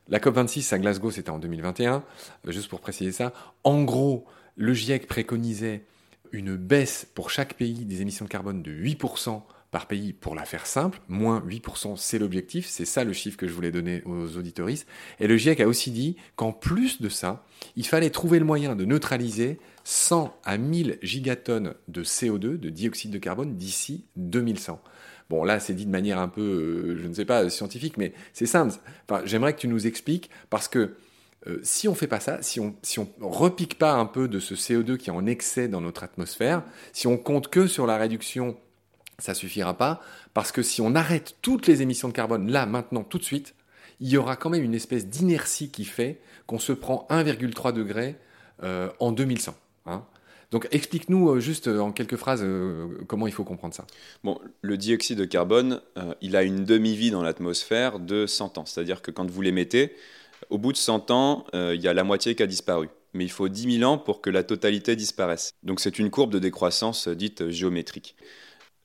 La 0.07 0.19
COP26 0.19 0.73
à 0.73 0.79
Glasgow, 0.79 1.11
c'était 1.11 1.31
en 1.31 1.39
2021. 1.39 2.03
Juste 2.47 2.69
pour 2.69 2.79
préciser 2.79 3.11
ça, 3.11 3.33
en 3.63 3.83
gros, 3.83 4.25
le 4.55 4.73
GIEC 4.73 5.07
préconisait 5.07 5.83
une 6.31 6.55
baisse 6.55 7.07
pour 7.13 7.29
chaque 7.29 7.55
pays 7.55 7.85
des 7.85 8.01
émissions 8.01 8.25
de 8.25 8.29
carbone 8.29 8.61
de 8.61 8.71
8% 8.71 9.41
par 9.75 9.87
pays 9.87 10.13
pour 10.13 10.35
la 10.35 10.45
faire 10.45 10.67
simple. 10.67 11.01
Moins 11.09 11.43
8%, 11.45 11.97
c'est 11.97 12.17
l'objectif. 12.17 12.65
C'est 12.69 12.85
ça 12.85 13.03
le 13.03 13.11
chiffre 13.11 13.35
que 13.35 13.45
je 13.45 13.51
voulais 13.51 13.73
donner 13.73 14.01
aux 14.05 14.37
auditoristes. 14.37 14.87
Et 15.19 15.27
le 15.27 15.35
GIEC 15.35 15.59
a 15.59 15.67
aussi 15.67 15.91
dit 15.91 16.15
qu'en 16.37 16.53
plus 16.53 17.01
de 17.01 17.09
ça, 17.09 17.43
il 17.75 17.85
fallait 17.85 18.09
trouver 18.09 18.39
le 18.39 18.45
moyen 18.45 18.77
de 18.77 18.85
neutraliser 18.85 19.59
100 19.83 20.33
à 20.45 20.57
1000 20.57 20.97
gigatonnes 21.01 21.73
de 21.89 22.05
CO2, 22.05 22.57
de 22.57 22.69
dioxyde 22.69 23.11
de 23.11 23.17
carbone, 23.17 23.57
d'ici 23.57 24.05
2100. 24.15 24.81
Bon, 25.29 25.43
là, 25.43 25.59
c'est 25.59 25.73
dit 25.73 25.85
de 25.85 25.91
manière 25.91 26.19
un 26.19 26.29
peu, 26.29 26.41
euh, 26.41 26.97
je 27.01 27.05
ne 27.09 27.13
sais 27.13 27.25
pas, 27.25 27.49
scientifique, 27.49 27.97
mais 27.97 28.13
c'est 28.31 28.45
simple. 28.45 28.75
Enfin, 29.09 29.23
J'aimerais 29.25 29.51
que 29.51 29.59
tu 29.59 29.67
nous 29.67 29.87
expliques, 29.87 30.29
parce 30.49 30.69
que 30.69 30.95
euh, 31.47 31.59
si 31.63 31.89
on 31.89 31.95
fait 31.95 32.07
pas 32.07 32.21
ça, 32.21 32.41
si 32.41 32.61
on 32.61 32.77
si 32.81 32.97
on 32.99 33.09
repique 33.19 33.77
pas 33.77 33.91
un 33.91 34.05
peu 34.05 34.29
de 34.29 34.39
ce 34.39 34.55
CO2 34.55 34.95
qui 34.95 35.09
est 35.09 35.13
en 35.13 35.25
excès 35.25 35.67
dans 35.67 35.81
notre 35.81 36.05
atmosphère, 36.05 36.63
si 36.93 37.07
on 37.07 37.17
compte 37.17 37.49
que 37.49 37.67
sur 37.67 37.85
la 37.85 37.97
réduction 37.97 38.55
ça 39.19 39.33
suffira 39.33 39.77
pas, 39.77 40.01
parce 40.33 40.51
que 40.51 40.61
si 40.61 40.81
on 40.81 40.95
arrête 40.95 41.35
toutes 41.41 41.67
les 41.67 41.81
émissions 41.81 42.07
de 42.07 42.13
carbone 42.13 42.51
là, 42.51 42.65
maintenant, 42.65 43.03
tout 43.03 43.17
de 43.17 43.23
suite, 43.23 43.55
il 43.99 44.09
y 44.09 44.17
aura 44.17 44.35
quand 44.35 44.49
même 44.49 44.63
une 44.63 44.75
espèce 44.75 45.07
d'inertie 45.07 45.69
qui 45.69 45.85
fait 45.85 46.19
qu'on 46.47 46.59
se 46.59 46.73
prend 46.73 47.07
1,3 47.09 47.73
degré 47.73 48.15
euh, 48.63 48.89
en 48.99 49.11
2100. 49.11 49.55
Hein. 49.85 50.03
Donc 50.51 50.67
explique-nous 50.71 51.29
euh, 51.29 51.39
juste 51.39 51.67
euh, 51.67 51.79
en 51.79 51.91
quelques 51.91 52.17
phrases 52.17 52.45
comment 53.07 53.27
il 53.27 53.33
faut 53.33 53.43
comprendre 53.43 53.73
ça. 53.73 53.85
Le 54.61 54.77
dioxyde 54.77 55.17
de 55.17 55.25
carbone, 55.25 55.81
il 56.21 56.35
a 56.35 56.43
une 56.43 56.65
demi-vie 56.65 57.11
dans 57.11 57.23
l'atmosphère 57.23 57.99
de 57.99 58.25
100 58.25 58.57
ans. 58.57 58.65
C'est-à-dire 58.65 59.01
que 59.01 59.11
quand 59.11 59.29
vous 59.29 59.41
l'émettez, 59.41 59.95
au 60.49 60.57
bout 60.57 60.71
de 60.71 60.77
100 60.77 61.11
ans, 61.11 61.45
il 61.53 61.81
y 61.81 61.87
a 61.87 61.93
la 61.93 62.03
moitié 62.03 62.35
qui 62.35 62.43
a 62.43 62.47
disparu. 62.47 62.89
Mais 63.13 63.23
il 63.23 63.31
faut 63.31 63.47
10 63.47 63.79
000 63.79 63.89
ans 63.89 63.97
pour 63.97 64.21
que 64.21 64.29
la 64.29 64.43
totalité 64.43 64.95
disparaisse. 64.95 65.51
Donc 65.63 65.79
c'est 65.79 65.99
une 65.99 66.09
courbe 66.09 66.31
de 66.31 66.39
décroissance 66.39 67.07
dite 67.07 67.49
géométrique. 67.49 68.15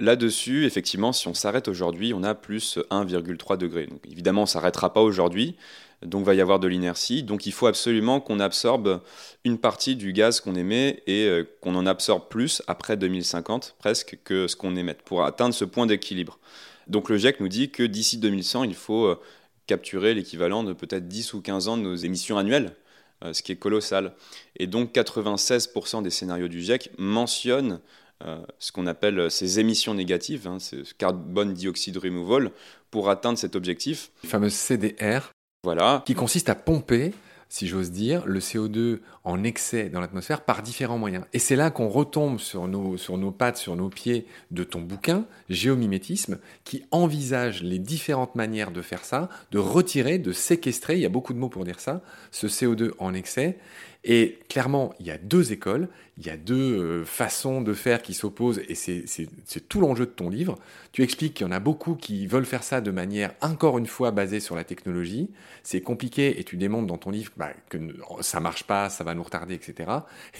Là-dessus, 0.01 0.65
effectivement, 0.65 1.13
si 1.13 1.29
on 1.29 1.35
s'arrête 1.35 1.69
aujourd'hui, 1.69 2.15
on 2.15 2.23
a 2.23 2.35
plus 2.35 2.79
1,3 2.91 3.59
degré. 3.59 3.87
Évidemment, 4.11 4.41
on 4.41 4.45
ne 4.45 4.49
s'arrêtera 4.49 4.95
pas 4.95 5.03
aujourd'hui, 5.03 5.57
donc 6.01 6.23
il 6.23 6.25
va 6.25 6.35
y 6.35 6.41
avoir 6.41 6.59
de 6.59 6.67
l'inertie. 6.67 7.23
Donc 7.23 7.45
il 7.45 7.53
faut 7.53 7.67
absolument 7.67 8.19
qu'on 8.19 8.41
absorbe 8.41 9.03
une 9.45 9.59
partie 9.59 9.97
du 9.97 10.15
gaz 10.15 10.41
qu'on 10.41 10.55
émet 10.55 11.03
et 11.07 11.27
euh, 11.27 11.45
qu'on 11.61 11.75
en 11.75 11.85
absorbe 11.85 12.29
plus 12.31 12.63
après 12.67 12.97
2050 12.97 13.77
presque 13.79 14.19
que 14.25 14.49
ce 14.49 14.57
qu'on 14.57 14.75
émet 14.75 14.97
pour 15.05 15.23
atteindre 15.23 15.55
ce 15.55 15.67
point 15.67 15.85
d'équilibre. 15.85 16.39
Donc 16.87 17.11
le 17.11 17.19
GIEC 17.19 17.39
nous 17.41 17.49
dit 17.49 17.71
que 17.71 17.83
d'ici 17.83 18.17
2100, 18.17 18.65
il 18.65 18.75
faut 18.75 19.05
euh, 19.05 19.21
capturer 19.67 20.15
l'équivalent 20.15 20.65
de 20.65 20.73
peut-être 20.73 21.09
10 21.09 21.35
ou 21.35 21.43
15 21.43 21.69
ans 21.69 21.77
de 21.77 21.83
nos 21.83 21.95
émissions 21.95 22.39
annuelles, 22.39 22.75
euh, 23.23 23.35
ce 23.35 23.43
qui 23.43 23.53
est 23.53 23.57
colossal. 23.57 24.15
Et 24.57 24.67
donc 24.67 24.95
96% 24.95 26.03
des 26.03 26.11
scénarios 26.11 26.49
du 26.49 26.63
GIEC 26.63 26.91
mentionnent 26.97 27.81
euh, 28.25 28.39
ce 28.59 28.73
qu'on 28.73 28.87
appelle 28.87 29.19
euh, 29.19 29.29
ces 29.29 29.59
émissions 29.61 29.95
négatives, 29.95 30.47
hein, 30.47 30.59
ce 30.59 30.77
carbone 30.95 31.55
dioxide 31.55 31.97
removal, 31.97 32.51
pour 32.91 33.09
atteindre 33.09 33.39
cet 33.39 33.57
objectif. 33.57 34.11
Le 34.23 34.29
fameux 34.29 34.51
CDR, 34.51 35.33
voilà. 35.63 36.03
qui 36.07 36.15
consiste 36.15 36.49
à 36.49 36.55
pomper 36.55 37.13
si 37.51 37.67
j'ose 37.67 37.91
dire, 37.91 38.25
le 38.27 38.39
CO2 38.39 39.01
en 39.25 39.43
excès 39.43 39.89
dans 39.91 40.01
l'atmosphère 40.01 40.43
par 40.43 40.63
différents 40.63 40.99
moyens. 40.99 41.25
Et 41.33 41.41
c'est 41.41 41.57
là 41.57 41.71
qu'on 41.71 41.89
retombe 41.89 42.39
sur 42.39 42.69
nos, 42.69 42.97
sur 42.97 43.19
nos 43.19 43.33
pattes, 43.33 43.57
sur 43.57 43.75
nos 43.75 43.89
pieds 43.89 44.25
de 44.53 44.63
ton 44.63 44.81
bouquin, 44.81 45.27
Géomimétisme, 45.49 46.39
qui 46.63 46.85
envisage 46.93 47.65
les 47.65 47.81
différentes 47.81 48.37
manières 48.37 48.71
de 48.71 48.81
faire 48.83 49.05
ça, 49.05 49.29
de 49.51 49.59
retirer, 49.59 50.19
de 50.19 50.31
séquestrer, 50.31 50.95
il 50.95 51.01
y 51.01 51.07
a 51.07 51.11
beaucoup 51.11 51.35
de 51.35 51.39
mots 51.39 51.49
pour 51.49 51.65
dire 51.65 51.81
ça, 51.81 52.03
ce 52.31 52.47
CO2 52.47 52.93
en 53.01 53.15
excès, 53.15 53.59
et 54.03 54.39
clairement, 54.49 54.95
il 54.99 55.07
y 55.07 55.11
a 55.11 55.19
deux 55.19 55.53
écoles, 55.53 55.89
il 56.17 56.27
y 56.27 56.31
a 56.31 56.39
deux 56.39 56.79
euh, 56.79 57.05
façons 57.05 57.61
de 57.61 57.75
faire 57.75 58.01
qui 58.01 58.15
s'opposent, 58.15 58.61
et 58.67 58.75
c'est 58.75 59.69
tout 59.69 59.81
l'enjeu 59.81 60.07
de 60.07 60.11
ton 60.11 60.31
livre. 60.31 60.59
Tu 60.93 61.03
expliques 61.03 61.35
qu'il 61.35 61.47
y 61.47 61.49
en 61.49 61.53
a 61.53 61.61
beaucoup 61.61 61.97
qui 61.97 62.27
veulent 62.27 62.47
faire 62.47 62.63
ça 62.63 62.81
de 62.81 62.91
manière, 62.91 63.35
encore 63.43 63.77
une 63.77 63.87
fois, 63.87 64.11
basée 64.11 64.41
sur 64.41 64.57
la 64.57 64.65
technologie. 64.65 65.31
C'est 65.63 65.83
compliqué, 65.83 66.41
et 66.41 66.45
tu 66.45 66.57
démontres 66.57 66.87
dans 66.87 66.97
ton 66.97 67.11
livre 67.11 67.31
bah, 67.37 67.51
que 67.69 67.79
ça 68.23 68.41
marche 68.41 68.65
pas, 68.65 68.89
ça 68.89 69.05
va 69.05 69.15
nous 69.15 69.23
retarder, 69.23 69.55
etc. 69.55 69.91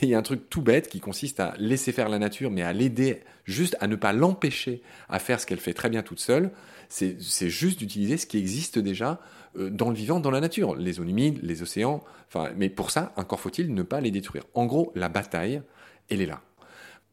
Et 0.01 0.07
il 0.07 0.09
y 0.09 0.15
a 0.15 0.19
un 0.19 0.23
truc 0.23 0.49
tout 0.49 0.63
bête 0.63 0.89
qui 0.89 1.01
consiste 1.01 1.39
à 1.39 1.55
laisser 1.59 1.93
faire 1.93 2.09
la 2.09 2.19
nature, 2.19 2.51
mais 2.51 2.63
à 2.63 2.73
l'aider 2.73 3.21
juste 3.45 3.77
à 3.81 3.89
ne 3.89 3.97
pas 3.97 4.15
l'empêcher 4.15 4.81
à 5.11 5.19
faire 5.19 5.39
ce 5.39 5.47
qu'elle 5.47 5.61
fait 5.61 5.75
très 5.75 5.91
bien 5.91 6.03
toute 6.03 6.21
seule. 6.21 6.51
C'est 6.89 7.51
juste 7.51 7.79
d'utiliser 7.79 8.17
ce 8.17 8.27
qui 8.27 8.39
existe 8.39 8.79
déjà 8.79 9.21
dans 9.55 9.89
le 9.89 9.95
vivant, 9.95 10.21
dans 10.21 10.31
la 10.31 10.41
nature, 10.41 10.77
les 10.77 10.93
zones 10.93 11.11
humides, 11.11 11.41
les 11.43 11.63
océans. 11.63 12.03
Enfin, 12.29 12.51
mais 12.57 12.69
pour 12.69 12.91
ça, 12.91 13.13
encore 13.17 13.41
faut-il 13.41 13.75
ne 13.75 13.83
pas 13.83 14.01
les 14.01 14.11
détruire. 14.11 14.45
En 14.55 14.67
gros, 14.67 14.93
la 14.95 15.09
bataille, 15.09 15.63
elle 16.09 16.21
est 16.21 16.27
là. 16.27 16.43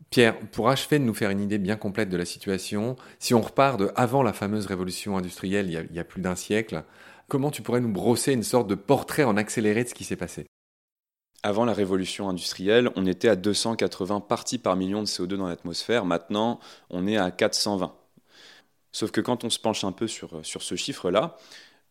Pierre, 0.09 0.39
pour 0.51 0.69
achever 0.69 0.99
de 0.99 1.03
nous 1.03 1.13
faire 1.13 1.31
une 1.31 1.41
idée 1.41 1.57
bien 1.57 1.75
complète 1.75 2.09
de 2.09 2.17
la 2.17 2.25
situation, 2.25 2.95
si 3.19 3.33
on 3.33 3.41
repart 3.41 3.79
de 3.79 3.91
avant 3.95 4.23
la 4.23 4.31
fameuse 4.31 4.65
révolution 4.65 5.17
industrielle, 5.17 5.67
il 5.67 5.73
y 5.73 5.77
a, 5.77 5.81
il 5.81 5.95
y 5.95 5.99
a 5.99 6.03
plus 6.03 6.21
d'un 6.21 6.35
siècle, 6.35 6.83
comment 7.27 7.51
tu 7.51 7.61
pourrais 7.61 7.81
nous 7.81 7.91
brosser 7.91 8.33
une 8.33 8.43
sorte 8.43 8.67
de 8.67 8.75
portrait 8.75 9.23
en 9.23 9.35
accéléré 9.35 9.83
de 9.83 9.89
ce 9.89 9.93
qui 9.93 10.03
s'est 10.03 10.15
passé? 10.15 10.45
Avant 11.43 11.65
la 11.65 11.73
révolution 11.73 12.29
industrielle, 12.29 12.89
on 12.95 13.05
était 13.05 13.29
à 13.29 13.35
280 13.35 14.21
parties 14.21 14.57
par 14.57 14.75
million 14.75 15.01
de 15.01 15.07
CO2 15.07 15.35
dans 15.35 15.47
l'atmosphère. 15.47 16.05
Maintenant, 16.05 16.59
on 16.89 17.05
est 17.05 17.17
à 17.17 17.29
420. 17.31 17.93
Sauf 18.91 19.11
que 19.11 19.21
quand 19.21 19.43
on 19.43 19.49
se 19.49 19.59
penche 19.59 19.83
un 19.83 19.91
peu 19.91 20.07
sur, 20.07 20.43
sur 20.43 20.63
ce 20.63 20.75
chiffre-là, 20.75 21.37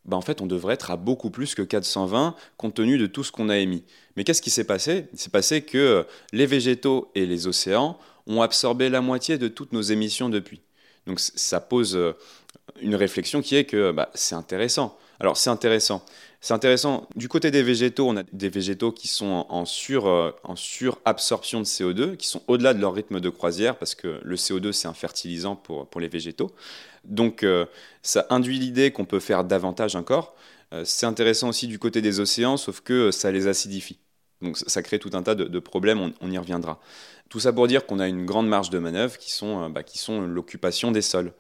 bah, 0.07 0.17
en 0.17 0.21
fait, 0.21 0.41
on 0.41 0.47
devrait 0.47 0.75
être 0.75 0.91
à 0.91 0.97
beaucoup 0.97 1.31
plus 1.31 1.55
que 1.55 1.63
420 1.63 2.35
compte 2.57 2.75
tenu 2.75 2.99
de 2.99 3.07
tout 3.07 3.25
ce 3.25 3.33
qu'on 3.33 3.49
a 3.49 3.59
émis. 3.59 3.85
Mais 4.17 4.25
qu'est-ce 4.25 4.43
qui 4.43 4.51
s'est 4.51 4.65
passé? 4.65 5.07
Il 5.13 5.19
s'est 5.19 5.31
passé 5.31 5.63
que 5.63 6.07
les 6.33 6.47
végétaux 6.47 7.11
et 7.15 7.27
les 7.27 7.47
océans 7.47 7.99
ont 8.27 8.43
absorbé 8.43 8.89
la 8.89 9.01
moitié 9.01 9.39
de 9.39 9.49
toutes 9.49 9.73
nos 9.73 9.83
émissions 9.83 10.29
depuis. 10.29 10.61
Donc 11.07 11.21
ça 11.21 11.61
pose 11.61 11.97
euh, 11.97 12.13
une 12.81 12.95
réflexion 12.95 13.43
qui 13.43 13.57
est 13.57 13.65
que 13.65 13.93
bah, 13.93 14.11
c'est 14.15 14.35
intéressant. 14.35 14.99
Alors 15.21 15.37
c'est 15.37 15.51
intéressant. 15.51 16.05
C'est 16.47 16.55
intéressant. 16.55 17.09
Du 17.17 17.27
côté 17.29 17.51
des 17.51 17.65
végétaux, 17.65 18.09
on 18.09 18.17
a 18.17 18.23
des 18.23 18.49
végétaux 18.49 18.93
qui 18.93 19.09
sont 19.09 19.47
en, 19.49 19.65
sur, 19.65 20.07
euh, 20.07 20.31
surabsorption 20.55 21.59
de 21.59 21.65
CO2, 21.65 22.17
qui 22.17 22.29
sont 22.29 22.41
au-delà 22.47 22.73
de 22.73 22.81
leur 22.81 22.95
rythme 22.95 23.19
de 23.19 23.31
croisière, 23.31 23.77
parce 23.77 23.97
que 23.97 24.21
le 24.23 24.37
CO2, 24.37 24.71
c'est 24.71 24.87
un 24.87 24.95
fertilisant 24.95 25.57
pour, 25.57 25.89
les 25.99 26.07
végétaux. 26.07 26.53
Donc 27.03 27.43
euh, 27.43 27.67
ça 28.03 28.29
induit 28.31 28.61
l'idée 28.61 28.93
qu'on 28.93 29.05
peut 29.05 29.19
faire 29.19 29.43
davantage 29.43 29.97
encore. 29.97 30.37
c'est 30.85 31.07
intéressant 31.07 31.49
aussi 31.49 31.67
du 31.67 31.81
côté 31.81 32.01
des 32.01 32.21
océans, 32.21 32.57
sauf 32.57 32.81
que 32.81 33.11
ça 33.11 33.33
les 33.33 33.49
acidifie. 33.49 33.99
Donc 34.41 34.57
ça 34.57 34.83
crée 34.85 35.01
tout 35.01 35.11
un 35.15 35.25
tas 35.25 35.35
de, 35.35 35.59
problèmes, 35.59 36.13
on, 36.21 36.31
y 36.31 36.39
reviendra. 36.39 36.79
Tout 37.29 37.41
ça 37.41 37.53
pour 37.53 37.67
dire 37.67 37.87
qu'on 37.87 37.99
a 37.99 38.07
une 38.07 38.25
grande 38.25 38.47
marge 38.47 38.71
de 38.71 38.79
manœuvre 38.79 39.19
qui 39.19 39.33
sont, 39.33 39.65
euh, 39.65 39.69
bah, 39.69 39.83
l'occupation 40.29 40.93
des 40.93 41.03
sols. 41.03 41.33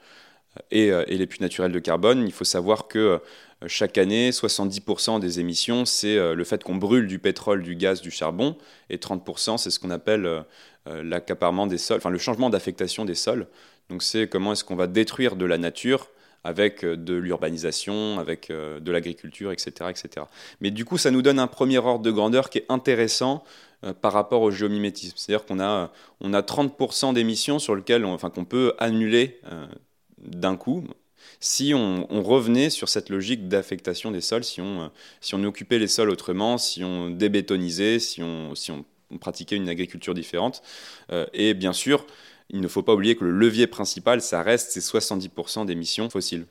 Euh, 0.74 1.04
et, 1.08 1.16
les 1.16 1.26
puits 1.26 1.40
naturels 1.40 1.72
de 1.72 1.78
carbone, 1.78 2.24
il 2.26 2.32
faut 2.32 2.44
savoir 2.44 2.88
que 2.88 2.98
euh, 2.98 3.18
chaque 3.66 3.96
année, 3.98 4.30
70% 4.30 5.18
des 5.18 5.40
émissions, 5.40 5.84
c'est 5.84 6.16
le 6.34 6.44
fait 6.44 6.62
qu'on 6.62 6.74
brûle 6.74 7.06
du 7.06 7.18
pétrole, 7.18 7.62
du 7.62 7.74
gaz, 7.74 8.02
du 8.02 8.10
charbon, 8.10 8.56
et 8.90 8.98
30%, 8.98 9.56
c'est 9.56 9.70
ce 9.70 9.80
qu'on 9.80 9.90
appelle 9.90 10.44
l'accaparement 10.84 11.66
des 11.66 11.78
sols, 11.78 11.96
enfin 11.96 12.10
le 12.10 12.18
changement 12.18 12.50
d'affectation 12.50 13.04
des 13.04 13.14
sols. 13.14 13.46
Donc 13.88 14.02
c'est 14.02 14.28
comment 14.28 14.52
est-ce 14.52 14.64
qu'on 14.64 14.76
va 14.76 14.86
détruire 14.86 15.36
de 15.36 15.46
la 15.46 15.58
nature 15.58 16.08
avec 16.46 16.84
euh, 16.84 16.96
de 16.96 17.14
l'urbanisation, 17.14 18.18
avec 18.18 18.50
euh, 18.50 18.78
de 18.80 18.92
l'agriculture, 18.92 19.52
etc., 19.52 19.90
etc. 19.90 20.26
Mais 20.60 20.70
du 20.70 20.84
coup, 20.84 20.96
ça 20.96 21.10
nous 21.10 21.22
donne 21.22 21.38
un 21.38 21.48
premier 21.48 21.78
ordre 21.78 22.04
de 22.04 22.10
grandeur 22.10 22.50
qui 22.50 22.58
est 22.58 22.66
intéressant 22.68 23.42
euh, 23.84 23.92
par 23.92 24.12
rapport 24.12 24.42
au 24.42 24.50
géomimétisme. 24.50 25.16
C'est-à-dire 25.16 25.44
qu'on 25.44 25.60
a, 25.60 25.90
on 26.20 26.32
a 26.32 26.42
30% 26.42 27.14
d'émissions 27.14 27.58
sur 27.58 27.74
lesquelles 27.74 28.04
on, 28.04 28.14
enfin, 28.14 28.30
qu'on 28.30 28.44
peut 28.44 28.74
annuler 28.78 29.40
d'un 30.18 30.56
coup 30.56 30.84
si 31.40 31.74
on, 31.74 32.06
revenait 32.22 32.70
sur 32.70 32.88
cette 32.88 33.08
logique 33.08 33.48
d'affectation 33.48 34.10
des 34.10 34.20
sols, 34.20 34.44
si 34.44 34.60
on, 34.60 34.90
si 35.20 35.34
on 35.34 35.44
occupait 35.44 35.78
les 35.78 35.88
sols 35.88 36.10
autrement, 36.10 36.58
si 36.58 36.82
on 36.82 37.10
débétonisait, 37.10 37.98
si 37.98 38.22
on, 38.22 38.54
si 38.54 38.70
on 38.70 38.84
pratiquait 39.20 39.56
une 39.56 39.68
agriculture 39.68 40.14
différente. 40.14 40.62
et 41.32 41.54
bien 41.54 41.72
sûr, 41.72 42.06
il 42.50 42.60
ne 42.60 42.68
faut 42.68 42.82
pas 42.82 42.94
oublier 42.94 43.16
que 43.16 43.24
le 43.24 43.30
levier 43.30 43.66
principal, 43.66 44.20
ça 44.20 44.42
reste 44.42 44.70
ces 44.70 44.80
70% 44.80 45.66
d'émissions 45.66 46.08
fossiles. 46.10 46.46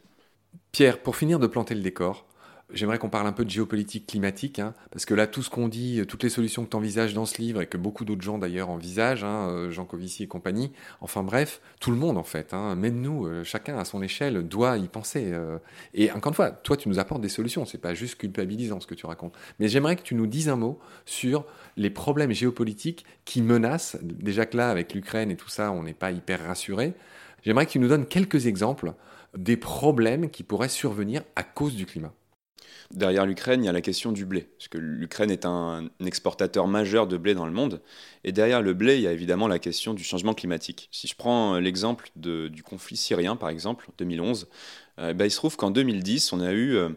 Pierre, 0.71 0.99
pour 0.99 1.15
finir 1.15 1.39
de 1.39 1.47
planter 1.47 1.73
le 1.73 1.81
décor, 1.81 2.25
J'aimerais 2.73 2.97
qu'on 2.97 3.09
parle 3.09 3.27
un 3.27 3.31
peu 3.31 3.45
de 3.45 3.49
géopolitique 3.49 4.07
climatique, 4.07 4.57
hein, 4.57 4.73
parce 4.89 5.05
que 5.05 5.13
là, 5.13 5.27
tout 5.27 5.43
ce 5.43 5.51
qu'on 5.51 5.67
dit, 5.67 6.01
toutes 6.07 6.23
les 6.23 6.29
solutions 6.29 6.65
que 6.65 6.71
tu 6.71 6.75
envisages 6.75 7.13
dans 7.13 7.27
ce 7.27 7.39
livre, 7.39 7.61
et 7.61 7.67
que 7.67 7.77
beaucoup 7.77 8.05
d'autres 8.05 8.23
gens 8.23 8.39
d'ailleurs 8.39 8.69
envisagent, 8.69 9.23
hein, 9.23 9.49
euh, 9.49 9.71
Jean 9.71 9.85
Covici 9.85 10.23
et 10.23 10.27
compagnie, 10.27 10.71
enfin 10.99 11.21
bref, 11.21 11.61
tout 11.79 11.91
le 11.91 11.97
monde 11.97 12.17
en 12.17 12.23
fait, 12.23 12.55
hein, 12.55 12.75
même 12.75 13.01
nous, 13.01 13.27
euh, 13.27 13.43
chacun 13.43 13.77
à 13.77 13.85
son 13.85 14.01
échelle, 14.01 14.47
doit 14.47 14.77
y 14.77 14.87
penser. 14.87 15.31
Euh. 15.31 15.59
et 15.93 16.11
encore 16.11 16.31
une 16.31 16.35
fois, 16.35 16.49
toi, 16.49 16.75
tu 16.75 16.89
nous 16.89 16.97
apportes 16.97 17.21
des 17.21 17.29
solutions, 17.29 17.65
c'est 17.65 17.77
pas 17.77 17.93
juste 17.93 18.15
culpabilisant 18.15 18.79
ce 18.79 18.87
que 18.87 18.95
tu 18.95 19.05
racontes. 19.05 19.35
Mais 19.59 19.67
j'aimerais 19.67 19.95
que 19.95 20.01
tu 20.01 20.15
nous 20.15 20.27
dises 20.27 20.49
un 20.49 20.55
mot 20.55 20.79
sur 21.05 21.45
les 21.77 21.91
problèmes 21.91 22.31
géopolitiques 22.31 23.05
qui 23.25 23.43
menacent, 23.43 23.97
déjà 24.01 24.47
que 24.47 24.57
là, 24.57 24.71
avec 24.71 24.95
l'Ukraine 24.95 25.29
et 25.29 25.35
tout 25.35 25.49
ça, 25.49 25.71
on 25.71 25.83
n'est 25.83 25.93
pas 25.93 26.11
hyper 26.11 26.43
rassuré. 26.43 26.93
J'aimerais 27.43 27.67
que 27.67 27.71
tu 27.71 27.79
nous 27.79 27.89
donnes 27.89 28.07
quelques 28.07 28.47
exemples 28.47 28.93
des 29.37 29.55
problèmes 29.55 30.31
qui 30.31 30.41
pourraient 30.41 30.67
survenir 30.67 31.21
à 31.35 31.43
cause 31.43 31.75
du 31.75 31.85
climat. 31.85 32.13
Derrière 32.91 33.25
l'Ukraine, 33.25 33.63
il 33.63 33.65
y 33.65 33.69
a 33.69 33.73
la 33.73 33.81
question 33.81 34.11
du 34.11 34.25
blé, 34.25 34.41
parce 34.57 34.67
que 34.67 34.77
l'Ukraine 34.77 35.31
est 35.31 35.45
un, 35.45 35.89
exportateur 36.05 36.67
majeur 36.67 37.07
de 37.07 37.17
blé 37.17 37.33
dans 37.33 37.45
le 37.45 37.51
monde. 37.51 37.81
Et 38.23 38.31
derrière 38.31 38.61
le 38.61 38.73
blé, 38.73 38.95
il 38.95 39.01
y 39.01 39.07
a 39.07 39.11
évidemment 39.11 39.47
la 39.47 39.59
question 39.59 39.93
du 39.93 40.03
changement 40.03 40.33
climatique. 40.33 40.89
Si 40.91 41.07
je 41.07 41.15
prends 41.15 41.55
euh, 41.55 41.59
l'exemple 41.59 42.09
du 42.15 42.63
conflit 42.63 42.97
syrien, 42.97 43.35
par 43.35 43.49
exemple, 43.49 43.85
en 43.89 43.93
2011, 43.97 44.47
euh, 44.99 45.13
ben, 45.13 45.25
il 45.25 45.31
se 45.31 45.37
trouve 45.37 45.57
qu'en 45.57 45.71
2010, 45.71 46.33
on 46.33 46.41
a 46.41 46.51
eu 46.51 46.75
euh, 46.75 46.89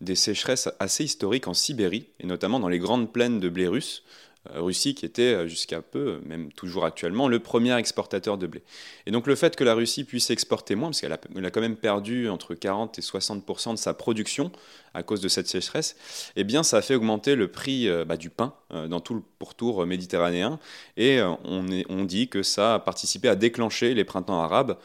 des 0.00 0.14
sécheresses 0.14 0.68
assez 0.80 1.04
historiques 1.04 1.48
en 1.48 1.54
Sibérie, 1.54 2.08
et 2.20 2.26
notamment 2.26 2.60
dans 2.60 2.68
les 2.68 2.78
grandes 2.78 3.12
plaines 3.12 3.40
de 3.40 3.48
blé 3.48 3.68
russe. 3.68 4.04
Euh, 4.54 4.60
Russie 4.60 4.94
qui 4.94 5.06
était 5.06 5.34
euh, 5.34 5.46
jusqu'à 5.46 5.82
peu, 5.82 6.20
même 6.24 6.52
toujours 6.52 6.84
actuellement, 6.84 7.28
le 7.28 7.38
premier 7.38 7.76
exportateur 7.76 8.38
de 8.38 8.46
blé. 8.46 8.62
Et 9.06 9.10
donc 9.10 9.26
le 9.26 9.34
fait 9.34 9.56
que 9.56 9.64
la 9.64 9.74
Russie 9.74 10.04
puisse 10.04 10.30
exporter 10.30 10.74
moins, 10.74 10.88
parce 10.88 11.00
qu'elle 11.00 11.12
a, 11.12 11.50
quand 11.50 11.60
même 11.60 11.76
perdu 11.76 12.28
entre 12.28 12.54
40 12.54 12.98
et 12.98 13.02
60% 13.02 13.72
de 13.72 13.76
sa 13.76 13.94
production 13.94 14.50
à 14.94 15.02
cause 15.02 15.20
de 15.20 15.28
cette 15.28 15.48
sécheresse, 15.48 15.96
eh 16.36 16.44
bien 16.44 16.62
ça 16.62 16.78
a 16.78 16.82
fait 16.82 16.94
augmenter 16.94 17.34
le 17.34 17.48
prix 17.48 17.88
euh, 17.88 18.04
bah, 18.04 18.16
du 18.16 18.30
pain 18.30 18.54
dans 18.70 19.00
tout 19.00 19.14
le 19.14 19.22
pourtour 19.38 19.86
méditerranéen. 19.86 20.58
Et 20.96 21.20
on, 21.22 21.64
on 21.88 22.04
dit 22.04 22.28
que 22.28 22.42
ça 22.42 22.74
a 22.74 22.78
participé 22.78 23.28
à 23.28 23.36
déclencher 23.36 23.94
les 23.94 24.04
printemps 24.04 24.40
arabes. 24.40 24.76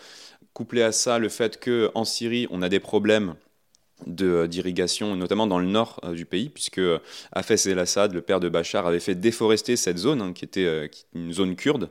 Couplé 0.54 0.84
à 0.84 0.92
ça, 0.92 1.18
le 1.18 1.30
fait 1.30 1.60
qu'en 1.64 2.06
Syrie, 2.06 2.48
on 2.52 2.62
a 2.62 2.70
des 2.70 2.80
problèmes 2.80 3.36
d'irrigation, 4.08 5.16
notamment 5.16 5.48
dans 5.48 5.60
le 5.60 5.68
nord 5.68 6.00
euh, 6.04 6.14
du 6.14 6.26
pays, 6.26 6.50
puisque 6.50 6.80
euh, 6.80 7.00
Hafez 7.32 7.70
el-Assad, 7.70 8.14
le 8.14 8.22
père 8.22 8.40
de 8.40 8.50
Bachar, 8.50 8.88
avait 8.88 9.00
fait 9.00 9.16
déforester 9.16 9.76
cette 9.76 9.98
zone, 9.98 10.22
hein, 10.22 10.34
qui 10.34 10.46
était 10.46 10.90
une 11.14 11.34
zone 11.34 11.56
kurde, 11.56 11.90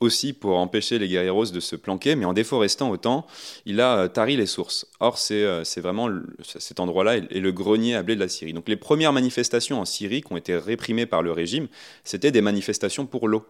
aussi 0.00 0.32
pour 0.32 0.56
empêcher 0.56 0.98
les 0.98 1.08
guerrieros 1.08 1.46
de 1.46 1.60
se 1.60 1.76
planquer, 1.76 2.16
mais 2.16 2.24
en 2.24 2.32
déforestant 2.32 2.90
autant, 2.90 3.26
il 3.66 3.80
a 3.80 4.08
tari 4.08 4.36
les 4.36 4.46
sources. 4.46 4.86
Or, 4.98 5.18
c'est 5.18 5.80
vraiment 5.80 6.08
cet 6.42 6.80
endroit-là 6.80 7.18
est 7.18 7.40
le 7.40 7.52
grenier 7.52 7.94
à 7.94 8.02
blé 8.02 8.14
de 8.14 8.20
la 8.20 8.28
Syrie. 8.28 8.54
Donc 8.54 8.68
les 8.68 8.76
premières 8.76 9.12
manifestations 9.12 9.78
en 9.78 9.84
Syrie 9.84 10.22
qui 10.22 10.32
ont 10.32 10.38
été 10.38 10.56
réprimées 10.56 11.06
par 11.06 11.22
le 11.22 11.32
régime, 11.32 11.68
c'était 12.02 12.30
des 12.30 12.40
manifestations 12.40 13.04
pour 13.04 13.28
l'eau. 13.28 13.44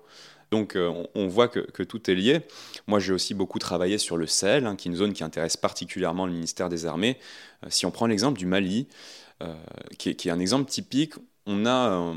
Donc 0.51 0.75
euh, 0.75 0.93
on, 1.15 1.29
voit 1.29 1.49
que, 1.49 1.83
tout 1.83 2.11
est 2.11 2.15
lié. 2.15 2.41
Moi 2.87 2.99
j'ai 2.99 3.13
aussi 3.13 3.35
beaucoup 3.35 3.59
travaillé 3.59 3.99
sur 3.99 4.17
le 4.17 4.27
Sahel, 4.27 4.67
hein, 4.67 4.77
qui 4.77 4.89
est 4.89 4.91
une 4.91 4.97
zone 4.97 5.13
qui 5.13 5.23
intéresse 5.23 5.57
particulièrement 5.57 6.27
le 6.27 6.33
ministère 6.33 6.69
des 6.69 6.87
Armées. 6.87 7.19
Euh, 7.65 7.69
si 7.71 7.87
on 7.87 7.91
prend 7.91 8.07
l'exemple 8.07 8.39
du 8.39 8.47
Mali, 8.47 8.89
euh, 9.43 9.55
qui, 9.97 10.09
est, 10.09 10.27
un 10.27 10.41
exemple 10.41 10.69
typique, 10.69 11.15
on 11.47 11.67
a, 11.67 12.15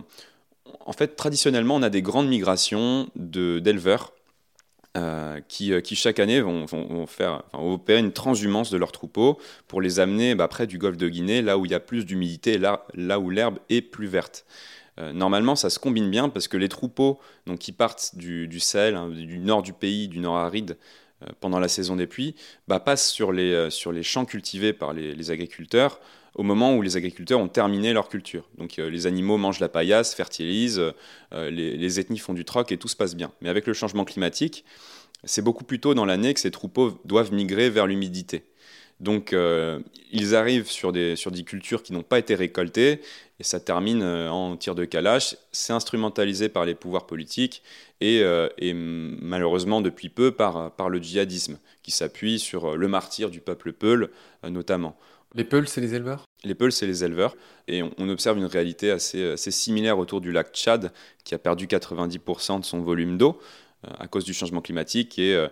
en 0.85 0.93
fait 0.93 1.15
traditionnellement 1.15 1.75
on 1.75 1.83
a 1.83 1.89
des 1.89 2.01
grandes 2.01 2.27
migrations 2.27 3.07
d'éleveurs. 3.15 4.13
qui, 5.47 5.95
chaque 5.95 6.19
année 6.19 6.41
vont, 6.41 6.67
faire, 7.07 7.43
opérer 7.53 7.99
une 7.99 8.11
transhumance 8.13 8.71
de 8.71 8.77
leurs 8.77 8.91
troupeaux 8.91 9.39
pour 9.67 9.79
les 9.79 9.99
amener 9.99 10.35
bah, 10.35 10.47
près 10.47 10.67
du 10.67 10.77
golfe 10.77 10.97
de 10.97 11.07
Guinée, 11.07 11.41
là 11.41 11.57
où 11.57 11.65
il 11.65 11.71
y 11.71 11.75
a 11.75 11.79
plus 11.79 12.05
d'humidité, 12.05 12.57
là, 12.57 12.85
là 12.93 13.19
où 13.19 13.29
l'herbe 13.29 13.59
est 13.69 13.81
plus 13.81 14.07
verte. 14.07 14.45
Euh, 14.99 15.13
normalement, 15.13 15.55
ça 15.55 15.69
se 15.69 15.79
combine 15.79 16.09
bien 16.09 16.29
parce 16.29 16.47
que 16.47 16.57
les 16.57 16.69
troupeaux 16.69 17.19
donc, 17.45 17.59
qui 17.59 17.71
partent 17.71 18.15
du, 18.15 18.59
Sahel, 18.59 18.95
hein, 18.95 19.09
du 19.09 19.39
nord 19.39 19.63
du 19.63 19.73
pays, 19.73 20.07
du 20.07 20.19
nord 20.19 20.37
aride, 20.37 20.77
euh, 21.23 21.27
pendant 21.39 21.59
la 21.59 21.67
saison 21.67 21.95
des 21.95 22.07
pluies, 22.07 22.35
bah, 22.67 22.79
passent 22.79 23.09
sur 23.09 23.31
les, 23.31 23.53
euh, 23.53 23.69
sur 23.69 23.91
les 23.91 24.03
champs 24.03 24.25
cultivés 24.25 24.73
par 24.73 24.93
les, 24.93 25.31
agriculteurs 25.31 25.99
au 26.35 26.43
moment 26.43 26.75
où 26.75 26.81
les 26.81 26.97
agriculteurs 26.97 27.39
ont 27.39 27.47
terminé 27.47 27.93
leur 27.93 28.09
culture. 28.09 28.49
Donc 28.57 28.77
les 28.77 29.05
animaux 29.05 29.37
mangent 29.37 29.59
la 29.59 29.69
paillasse, 29.69 30.15
fertilisent, 30.15 30.81
les, 31.31 31.99
ethnies 31.99 32.17
font 32.17 32.33
du 32.33 32.43
troc 32.43 32.71
et 32.71 32.77
tout 32.77 32.87
se 32.87 32.95
passe 32.95 33.15
bien. 33.15 33.31
Mais 33.41 33.49
avec 33.49 33.67
le 33.67 33.73
changement 33.73 34.03
climatique, 34.03 34.65
c'est 35.25 35.43
beaucoup 35.43 35.63
plus 35.63 35.79
tôt 35.79 35.93
dans 35.93 36.05
l'année 36.05 36.33
que 36.33 36.39
ces 36.39 36.49
troupeaux 36.49 36.99
doivent 37.05 37.31
migrer 37.31 37.69
vers 37.69 37.85
l'humidité. 37.85 38.45
Donc 38.99 39.35
ils 40.11 40.33
arrivent 40.33 40.71
sur 40.71 40.91
des, 40.91 41.15
sur 41.15 41.29
des 41.29 41.43
cultures 41.43 41.83
qui 41.83 41.93
n'ont 41.93 42.01
pas 42.01 42.17
été 42.17 42.33
récoltées 42.33 43.01
et 43.43 43.45
ça 43.45 43.59
termine 43.59 44.01
euh, 44.01 44.29
en 44.29 44.55
tir 44.55 44.73
de 44.73 44.85
calache. 44.85 45.35
C'est 45.51 45.73
instrumentalisé 45.73 46.47
par 46.47 46.63
les 46.63 46.75
pouvoirs 46.75 47.05
politiques 47.05 47.61
et, 47.99 48.21
euh, 48.21 48.47
malheureusement 48.63 49.81
depuis 49.81 50.07
peu 50.07 50.31
par, 50.31 50.71
par 50.71 50.89
le 50.89 51.01
djihadisme 51.01 51.59
qui 51.81 51.91
s'appuie 51.91 52.39
sur 52.39 52.77
le 52.77 52.87
martyr 52.87 53.29
du 53.29 53.41
peuple 53.41 53.73
Peul 53.73 54.09
notamment. 54.49 54.97
Les 55.35 55.43
Peuls, 55.43 55.67
c'est 55.67 55.81
les 55.81 55.95
éleveurs? 55.95 56.25
Les 56.43 56.53
Peuls, 56.53 56.71
c'est 56.71 56.85
les 56.85 57.03
éleveurs. 57.03 57.35
Et 57.67 57.81
on, 57.81 58.09
observe 58.09 58.37
une 58.37 58.45
réalité 58.45 58.91
assez, 58.91 59.31
assez, 59.31 59.49
similaire 59.49 59.97
autour 59.97 60.21
du 60.21 60.31
lac 60.31 60.53
Tchad, 60.53 60.91
qui 61.23 61.33
a 61.33 61.39
perdu 61.39 61.65
90% 61.65 62.59
de 62.59 62.65
son 62.65 62.81
volume 62.81 63.17
d'eau 63.17 63.39
à 63.99 64.07
cause 64.07 64.25
du 64.25 64.33
changement 64.33 64.61
climatique 64.61 65.19
et 65.19 65.35
euh, 65.35 65.47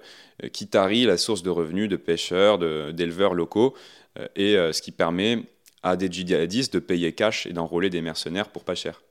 qui 0.52 0.68
tarit 0.68 1.06
la 1.06 1.18
source 1.18 1.44
de 1.44 1.50
revenus 1.50 1.90
de 1.90 1.96
pêcheurs, 1.98 2.58
d'éleveurs 2.94 3.34
locaux, 3.34 3.76
euh, 4.20 4.28
et 4.36 4.58
euh, 4.58 4.72
ce 4.74 4.82
qui 4.82 4.92
permet 4.92 5.44
à 5.84 5.96
des 5.96 6.12
djihadistes 6.12 6.74
de 6.74 6.80
payer 6.80 7.14
cash 7.14 7.46
et 7.46 7.54
d'enrôler 7.54 7.90
des 7.90 8.02
mercenaires 8.02 8.50
pour 8.50 8.64
pas 8.64 8.76
cher. 8.76 9.02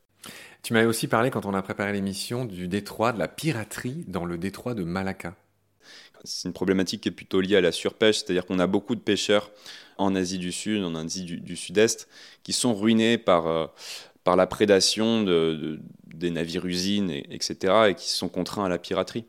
Tu 0.63 0.73
m'avais 0.73 0.87
aussi 0.87 1.09
parlé 1.09 1.31
quand 1.31 1.47
on 1.47 1.55
a 1.55 1.63
préparé 1.63 1.93
l'émission 1.93 2.45
du 2.45 2.69
détroit, 2.69 3.13
de 3.13 3.19
la 3.19 3.29
piraterie 3.29 4.05
dans 4.07 4.25
le 4.25 4.37
détroit 4.37 4.75
de 4.75 4.85
Malacca. 4.85 5.35
C'est 6.25 6.49
une 6.49 6.53
problématique 6.53 7.01
qui 7.01 7.09
est 7.09 7.13
plutôt 7.13 7.41
liée 7.41 7.57
à 7.57 7.63
la 7.63 7.73
surpêche, 7.73 8.19
c'est-à-dire 8.19 8.45
qu'on 8.45 8.59
a 8.59 8.67
beaucoup 8.67 8.95
de 8.95 9.01
pêcheurs 9.01 9.51
en 9.97 10.15
Asie 10.15 10.39
du 10.39 10.53
Sud, 10.53 10.85
en 10.85 10.95
Asie 10.95 11.25
du, 11.25 11.57
Sud-Est, 11.57 12.09
qui 12.43 12.53
sont 12.53 12.75
ruinés 12.75 13.17
par, 13.17 13.73
par 14.23 14.37
la 14.37 14.47
prédation 14.47 15.23
de, 15.23 15.81
des 16.05 16.31
navires-usines, 16.31 17.11
etc., 17.11 17.75
et 17.89 17.95
qui 17.95 18.11
sont 18.11 18.29
contraints 18.29 18.67
à 18.67 18.69
la 18.69 18.79
piraterie. 18.79 19.25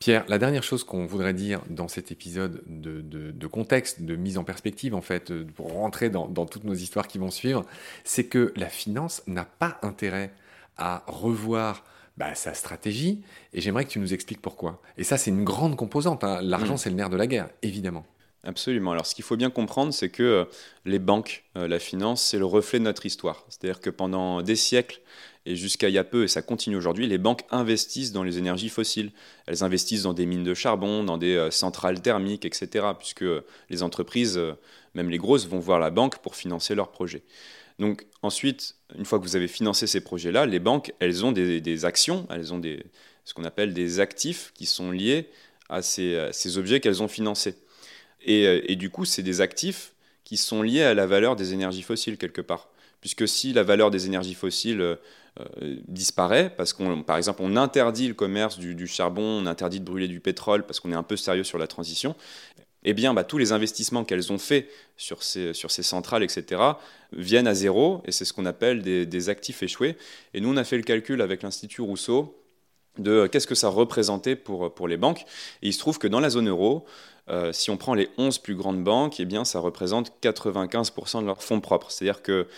Pierre, 0.00 0.24
la 0.28 0.38
dernière 0.38 0.62
chose 0.62 0.82
qu'on 0.82 1.04
voudrait 1.04 1.34
dire 1.34 1.60
dans 1.68 1.86
cet 1.86 2.10
épisode 2.10 2.62
de, 2.66 3.46
contexte, 3.46 4.00
de 4.00 4.16
mise 4.16 4.38
en 4.38 4.44
perspective, 4.44 4.94
en 4.94 5.02
fait, 5.02 5.30
pour 5.44 5.74
rentrer 5.74 6.08
dans, 6.08 6.46
toutes 6.46 6.64
nos 6.64 6.72
histoires 6.72 7.06
qui 7.06 7.18
vont 7.18 7.30
suivre, 7.30 7.66
c'est 8.02 8.24
que 8.24 8.50
la 8.56 8.70
finance 8.70 9.22
n'a 9.26 9.44
pas 9.44 9.78
intérêt 9.82 10.32
à 10.78 11.04
revoir 11.06 11.84
bah, 12.16 12.34
sa 12.34 12.54
stratégie, 12.54 13.22
et 13.52 13.60
j'aimerais 13.60 13.84
que 13.84 13.90
tu 13.90 13.98
nous 13.98 14.14
expliques 14.14 14.40
pourquoi. 14.40 14.80
Et 14.96 15.04
ça, 15.04 15.18
c'est 15.18 15.30
une 15.30 15.44
grande 15.44 15.76
composante. 15.76 16.24
Hein. 16.24 16.40
L'argent, 16.42 16.74
mm. 16.74 16.78
c'est 16.78 16.90
le 16.90 16.96
nerf 16.96 17.10
de 17.10 17.18
la 17.18 17.26
guerre, 17.26 17.50
évidemment. 17.60 18.06
Absolument. 18.42 18.92
Alors, 18.92 19.04
ce 19.04 19.14
qu'il 19.14 19.24
faut 19.24 19.36
bien 19.36 19.50
comprendre, 19.50 19.92
c'est 19.92 20.08
que 20.08 20.22
euh, 20.22 20.44
les 20.86 20.98
banques, 20.98 21.44
euh, 21.58 21.68
la 21.68 21.78
finance, 21.78 22.22
c'est 22.22 22.38
le 22.38 22.46
reflet 22.46 22.78
de 22.78 22.84
notre 22.84 23.04
histoire. 23.04 23.44
C'est-à-dire 23.50 23.80
que 23.80 23.90
pendant 23.90 24.40
des 24.40 24.56
siècles, 24.56 25.02
et 25.46 25.56
jusqu'à 25.56 25.88
il 25.88 25.94
y 25.94 25.98
a 25.98 26.04
peu, 26.04 26.24
et 26.24 26.28
ça 26.28 26.42
continue 26.42 26.76
aujourd'hui, 26.76 27.06
les 27.06 27.18
banques 27.18 27.42
investissent 27.50 28.12
dans 28.12 28.22
les 28.22 28.38
énergies 28.38 28.68
fossiles. 28.68 29.10
Elles 29.46 29.64
investissent 29.64 30.02
dans 30.02 30.12
des 30.12 30.26
mines 30.26 30.44
de 30.44 30.54
charbon, 30.54 31.02
dans 31.04 31.18
des 31.18 31.34
euh, 31.34 31.50
centrales 31.50 32.00
thermiques, 32.02 32.44
etc. 32.44 32.88
Puisque 32.98 33.24
les 33.70 33.82
entreprises, 33.82 34.40
même 34.94 35.10
les 35.10 35.18
grosses, 35.18 35.46
vont 35.46 35.58
voir 35.58 35.78
la 35.78 35.90
banque 35.90 36.18
pour 36.18 36.36
financer 36.36 36.74
leurs 36.74 36.90
projets. 36.90 37.22
Donc 37.78 38.06
ensuite, 38.22 38.76
une 38.98 39.06
fois 39.06 39.18
que 39.18 39.24
vous 39.24 39.36
avez 39.36 39.48
financé 39.48 39.86
ces 39.86 40.02
projets-là, 40.02 40.44
les 40.44 40.58
banques, 40.58 40.92
elles 40.98 41.24
ont 41.24 41.32
des, 41.32 41.84
actions, 41.86 42.26
elles 42.30 42.52
ont 42.52 42.60
ce 43.24 43.32
qu'on 43.32 43.44
appelle 43.44 43.72
des 43.72 44.00
actifs 44.00 44.52
qui 44.54 44.66
sont 44.66 44.90
liés 44.90 45.30
à 45.70 45.80
ces, 45.80 46.28
ces 46.32 46.58
objets 46.58 46.80
qu'elles 46.80 47.02
ont 47.02 47.08
financés. 47.08 47.54
Et, 48.22 48.76
du 48.76 48.90
coup, 48.90 49.04
c'est 49.04 49.22
des 49.22 49.40
actifs 49.40 49.94
qui 50.24 50.36
sont 50.36 50.62
liés 50.62 50.82
à 50.82 50.94
la 50.94 51.06
valeur 51.06 51.36
des 51.36 51.54
énergies 51.54 51.82
fossiles 51.82 52.18
quelque 52.18 52.40
part. 52.40 52.68
Puisque 53.00 53.26
si 53.26 53.52
la 53.52 53.62
valeur 53.62 53.90
des 53.90 54.06
énergies 54.06 54.34
fossiles 54.34 54.80
euh, 54.80 54.96
disparaît, 55.88 56.52
parce 56.56 56.72
qu'on, 56.72 57.02
par 57.02 57.16
exemple, 57.16 57.40
on 57.42 57.56
interdit 57.56 58.08
le 58.08 58.14
commerce 58.14 58.58
du, 58.58 58.86
charbon, 58.86 59.22
on 59.22 59.46
interdit 59.46 59.80
de 59.80 59.84
brûler 59.84 60.08
du 60.08 60.20
pétrole 60.20 60.66
parce 60.66 60.80
qu'on 60.80 60.92
est 60.92 60.96
un 60.96 61.02
peu 61.02 61.16
sérieux 61.16 61.44
sur 61.44 61.56
la 61.56 61.66
transition, 61.66 62.14
eh 62.82 62.94
bien, 62.94 63.14
bah, 63.14 63.24
tous 63.24 63.38
les 63.38 63.52
investissements 63.52 64.04
qu'elles 64.04 64.32
ont 64.32 64.38
faits 64.38 64.68
sur 64.96 65.22
ces, 65.22 65.54
sur 65.54 65.70
ces 65.70 65.82
centrales, 65.82 66.22
etc., 66.22 66.60
viennent 67.12 67.46
à 67.46 67.54
zéro, 67.54 68.02
et 68.06 68.12
c'est 68.12 68.24
ce 68.24 68.32
qu'on 68.32 68.46
appelle 68.46 68.82
des, 68.82 69.28
actifs 69.28 69.62
échoués. 69.62 69.96
Et 70.34 70.40
nous, 70.40 70.50
on 70.52 70.56
a 70.56 70.64
fait 70.64 70.76
le 70.76 70.82
calcul 70.82 71.20
avec 71.20 71.42
l'Institut 71.42 71.82
Rousseau 71.82 72.36
de 72.98 73.10
euh, 73.10 73.28
qu'est-ce 73.28 73.46
que 73.46 73.54
ça 73.54 73.68
représentait 73.68 74.34
pour, 74.36 74.74
pour 74.74 74.88
les 74.88 74.96
banques. 74.96 75.20
Et 75.62 75.68
il 75.68 75.72
se 75.72 75.78
trouve 75.78 75.98
que 75.98 76.08
dans 76.08 76.20
la 76.20 76.30
zone 76.30 76.48
euro, 76.48 76.84
euh, 77.28 77.52
si 77.52 77.70
on 77.70 77.76
prend 77.76 77.94
les 77.94 78.08
11 78.18 78.38
plus 78.38 78.56
grandes 78.56 78.82
banques, 78.82 79.20
eh 79.20 79.24
bien, 79.24 79.44
ça 79.44 79.60
représente 79.60 80.12
95% 80.22 81.20
de 81.20 81.26
leurs 81.26 81.42
fonds 81.42 81.60
propres. 81.60 81.90
C'est-à-dire 81.90 82.22
que 82.22 82.48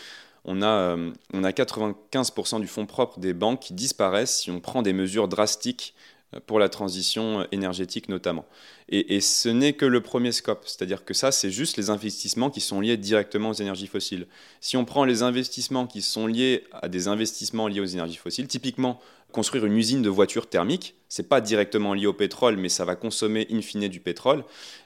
on 0.45 0.63
a, 0.63 0.67
euh, 0.67 1.13
on 1.33 1.45
a 1.45 1.51
95% 1.51 2.61
du 2.61 2.67
fonds 2.67 2.87
propre 2.87 3.21
des 3.21 3.33
banques 3.33 3.61
qui 3.61 3.75
disparaissent 3.75 4.41
si 4.41 4.51
on 4.51 4.61
prend 4.61 4.83
des 4.83 4.93
mesures 4.93 5.29
drastiques 5.29 5.95
euh, 6.35 6.41
pour 6.47 6.59
la 6.59 6.69
transition 6.69 7.47
énergétique 7.53 8.09
notamment. 8.09 8.45
Et, 8.89 9.21
ce 9.21 9.49
n'est 9.49 9.73
que 9.73 9.87
le 9.87 10.03
premier 10.03 10.33
scope, 10.33 10.65
c'est-à-dire 10.67 11.05
que 11.05 11.15
ça, 11.15 11.33
c'est 11.33 11.51
juste 11.51 11.79
les 11.79 11.89
investissements 11.89 12.51
qui 12.51 12.61
sont 12.61 12.81
liés 12.81 12.99
directement 12.99 13.51
aux 13.51 13.55
énergies 13.55 13.87
fossiles. 13.87 14.27
Si 14.61 14.77
on 14.77 14.85
prend 14.85 15.07
les 15.07 15.23
investissements 15.23 15.87
qui 15.87 16.03
sont 16.03 16.27
liés 16.27 16.65
à 16.73 16.89
des 16.89 17.09
investissements 17.09 17.69
liés 17.69 17.81
aux 17.81 17.87
énergies 17.87 18.17
fossiles, 18.17 18.49
typiquement 18.49 19.01
construire 19.33 19.65
une 19.65 19.79
usine 19.79 20.03
de 20.03 20.11
voitures 20.11 20.47
thermiques, 20.47 20.95
c'est 21.09 21.27
pas 21.27 21.41
directement 21.41 21.95
lié 21.95 22.07
au 22.07 22.13
pétrole, 22.13 22.59
mais 22.59 22.69
ça 22.69 22.85
va 22.85 22.97
consommer 22.97 23.47
in 23.51 23.63
fine 23.63 23.89
du 23.89 24.01
pétrole, 24.01 24.41
et 24.41 24.43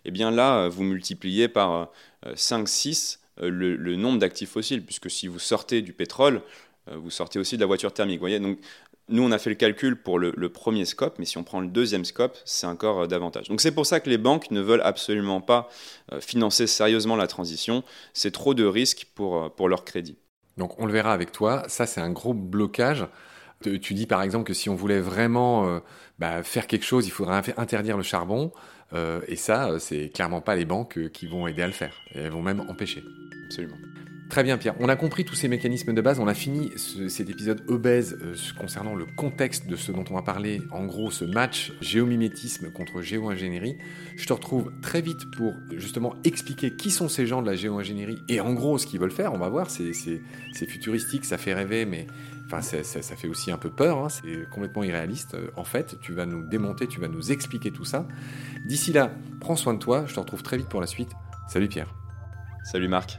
eh 0.07 0.11
bien 0.13 0.31
là, 0.31 0.69
vous 0.69 0.85
multipliez 0.85 1.49
par 1.49 1.91
5, 2.37 2.63
euh, 2.63 2.67
6 2.67 3.21
euh, 3.43 3.51
le, 3.51 3.97
nombre 3.97 4.19
d'actifs 4.19 4.51
fossiles, 4.51 4.85
puisque 4.85 5.11
si 5.11 5.27
vous 5.29 5.39
sortez 5.39 5.83
du 5.83 5.93
pétrole, 5.93 6.43
euh, 6.89 6.97
vous 6.97 7.11
sortez 7.11 7.39
aussi 7.39 7.57
de 7.57 7.61
la 7.61 7.67
voiture 7.67 7.93
thermique. 7.93 8.21
Donc, 8.21 8.59
nous, 9.09 9.23
on 9.23 9.31
a 9.31 9.39
fait 9.39 9.51
le 9.51 9.57
calcul 9.57 9.97
pour 9.97 10.19
le, 10.19 10.49
premier 10.49 10.85
scope, 10.85 11.19
mais 11.19 11.25
si 11.25 11.39
on 11.39 11.45
prend 11.45 11.61
le 11.61 11.69
deuxième 11.69 12.05
scope, 12.05 12.37
c'est 12.45 12.67
encore 12.67 13.07
davantage. 13.07 13.49
Donc 13.49 13.61
c'est 13.61 13.71
pour 13.71 13.87
ça 13.87 14.01
que 14.01 14.11
les 14.11 14.19
banques 14.19 14.51
ne 14.51 14.61
veulent 14.61 14.83
absolument 14.83 15.41
pas 15.41 15.69
financer 16.19 16.67
sérieusement 16.67 17.15
la 17.15 17.29
transition. 17.29 17.85
C'est 18.15 18.33
trop 18.33 18.53
de 18.53 18.65
risques 18.65 19.07
pour, 19.15 19.55
pour 19.55 19.69
leur 19.69 19.85
crédit. 19.85 20.17
Donc 20.57 20.79
on 20.81 20.87
le 20.87 20.93
verra 20.93 21.13
avec 21.13 21.33
toi, 21.33 21.65
ça 21.69 21.87
c'est 21.87 22.01
un 22.01 22.11
gros 22.11 22.35
blocage. 22.35 23.07
Tu 23.63 23.95
dis 23.95 24.07
par 24.07 24.23
exemple 24.23 24.45
que 24.45 24.55
si 24.55 24.69
on 24.69 24.75
voulait 24.75 25.01
vraiment 25.01 25.69
euh, 25.69 25.81
bah, 26.19 26.43
faire 26.43 26.67
quelque 26.67 26.85
chose, 26.85 27.07
il 27.07 27.11
faudrait 27.11 27.43
interdire 27.57 27.97
le 27.97 28.03
charbon. 28.03 28.53
Euh, 28.93 29.21
et 29.27 29.37
ça, 29.37 29.71
euh, 29.71 29.79
c'est 29.79 30.11
clairement 30.11 30.41
pas 30.41 30.57
les 30.57 30.65
banques 30.65 31.11
qui 31.11 31.27
vont 31.27 31.47
aider 31.47 31.63
à 31.63 31.67
le 31.67 31.73
faire. 31.73 31.95
elles 32.15 32.31
vont 32.31 32.43
même 32.43 32.61
empêcher. 32.61 33.03
Absolument. 33.47 33.77
Très 34.29 34.43
bien 34.43 34.59
Pierre, 34.59 34.75
on 34.81 34.89
a 34.89 34.97
compris 34.97 35.25
tous 35.25 35.37
ces 35.37 35.47
mécanismes 35.47 35.95
de 35.95 36.01
base, 36.01 36.19
on 36.19 36.27
a 36.27 36.35
fini 36.35 36.73
cet 36.77 37.31
épisode 37.31 37.63
obèse 37.69 38.19
concernant 38.59 38.95
le 38.95 39.07
contexte 39.07 39.69
de 39.69 39.77
ce 39.77 39.93
dont 39.93 40.05
on 40.11 40.15
va 40.15 40.23
parler, 40.23 40.61
en 40.73 40.85
gros 40.85 41.11
ce 41.11 41.25
match 41.25 41.73
géomimétisme 41.81 42.71
contre 42.71 43.03
géo-ingénierie. 43.03 43.79
Je 44.17 44.27
te 44.27 44.33
retrouve 44.33 44.73
très 44.83 45.01
vite 45.01 45.31
pour 45.37 45.55
justement 45.77 46.15
expliquer 46.25 46.75
qui 46.75 46.91
sont 46.91 47.09
ces 47.09 47.27
gens 47.27 47.41
de 47.41 47.47
la 47.49 47.55
géo-ingénierie 47.55 48.19
et 48.29 48.41
en 48.41 48.53
gros 48.53 48.79
ce 48.79 48.87
qu'ils 48.87 48.99
veulent 48.99 49.13
faire, 49.13 49.33
on 49.33 49.39
va 49.39 49.49
voir, 49.49 49.71
c'est 49.71 49.93
futuristique, 50.67 51.25
ça 51.25 51.39
fait 51.39 51.55
rêver, 51.55 51.87
mais 51.87 52.07
Enfin, 52.47 52.63
ça, 52.63 53.03
fait 53.17 53.27
aussi 53.27 53.51
un 53.51 53.59
peu 53.59 53.71
peur, 53.71 53.99
hein, 53.99 54.09
c'est 54.09 54.49
complètement 54.51 54.85
irréaliste. 54.85 55.35
Euh, 55.35 55.51
en 55.57 55.65
fait, 55.65 55.99
tu 56.01 56.13
vas 56.13 56.27
nous 56.27 56.45
démonter, 56.45 56.87
tu 56.87 57.01
vas 57.01 57.09
nous 57.09 57.33
expliquer 57.33 57.73
tout 57.73 57.85
ça. 57.85 58.07
D'ici 58.65 58.93
là, 58.93 59.11
prends 59.41 59.57
soin 59.57 59.75
de 59.75 59.81
toi, 59.81 60.05
je 60.07 60.15
te 60.15 60.21
retrouve 60.21 60.45
très 60.45 60.57
vite 60.57 60.69
pour 60.69 60.81
la 60.81 60.87
suite. 60.87 61.11
Salut 61.49 61.69
Pierre. 61.69 61.93
Salut 62.63 62.89
Marc. 62.89 63.19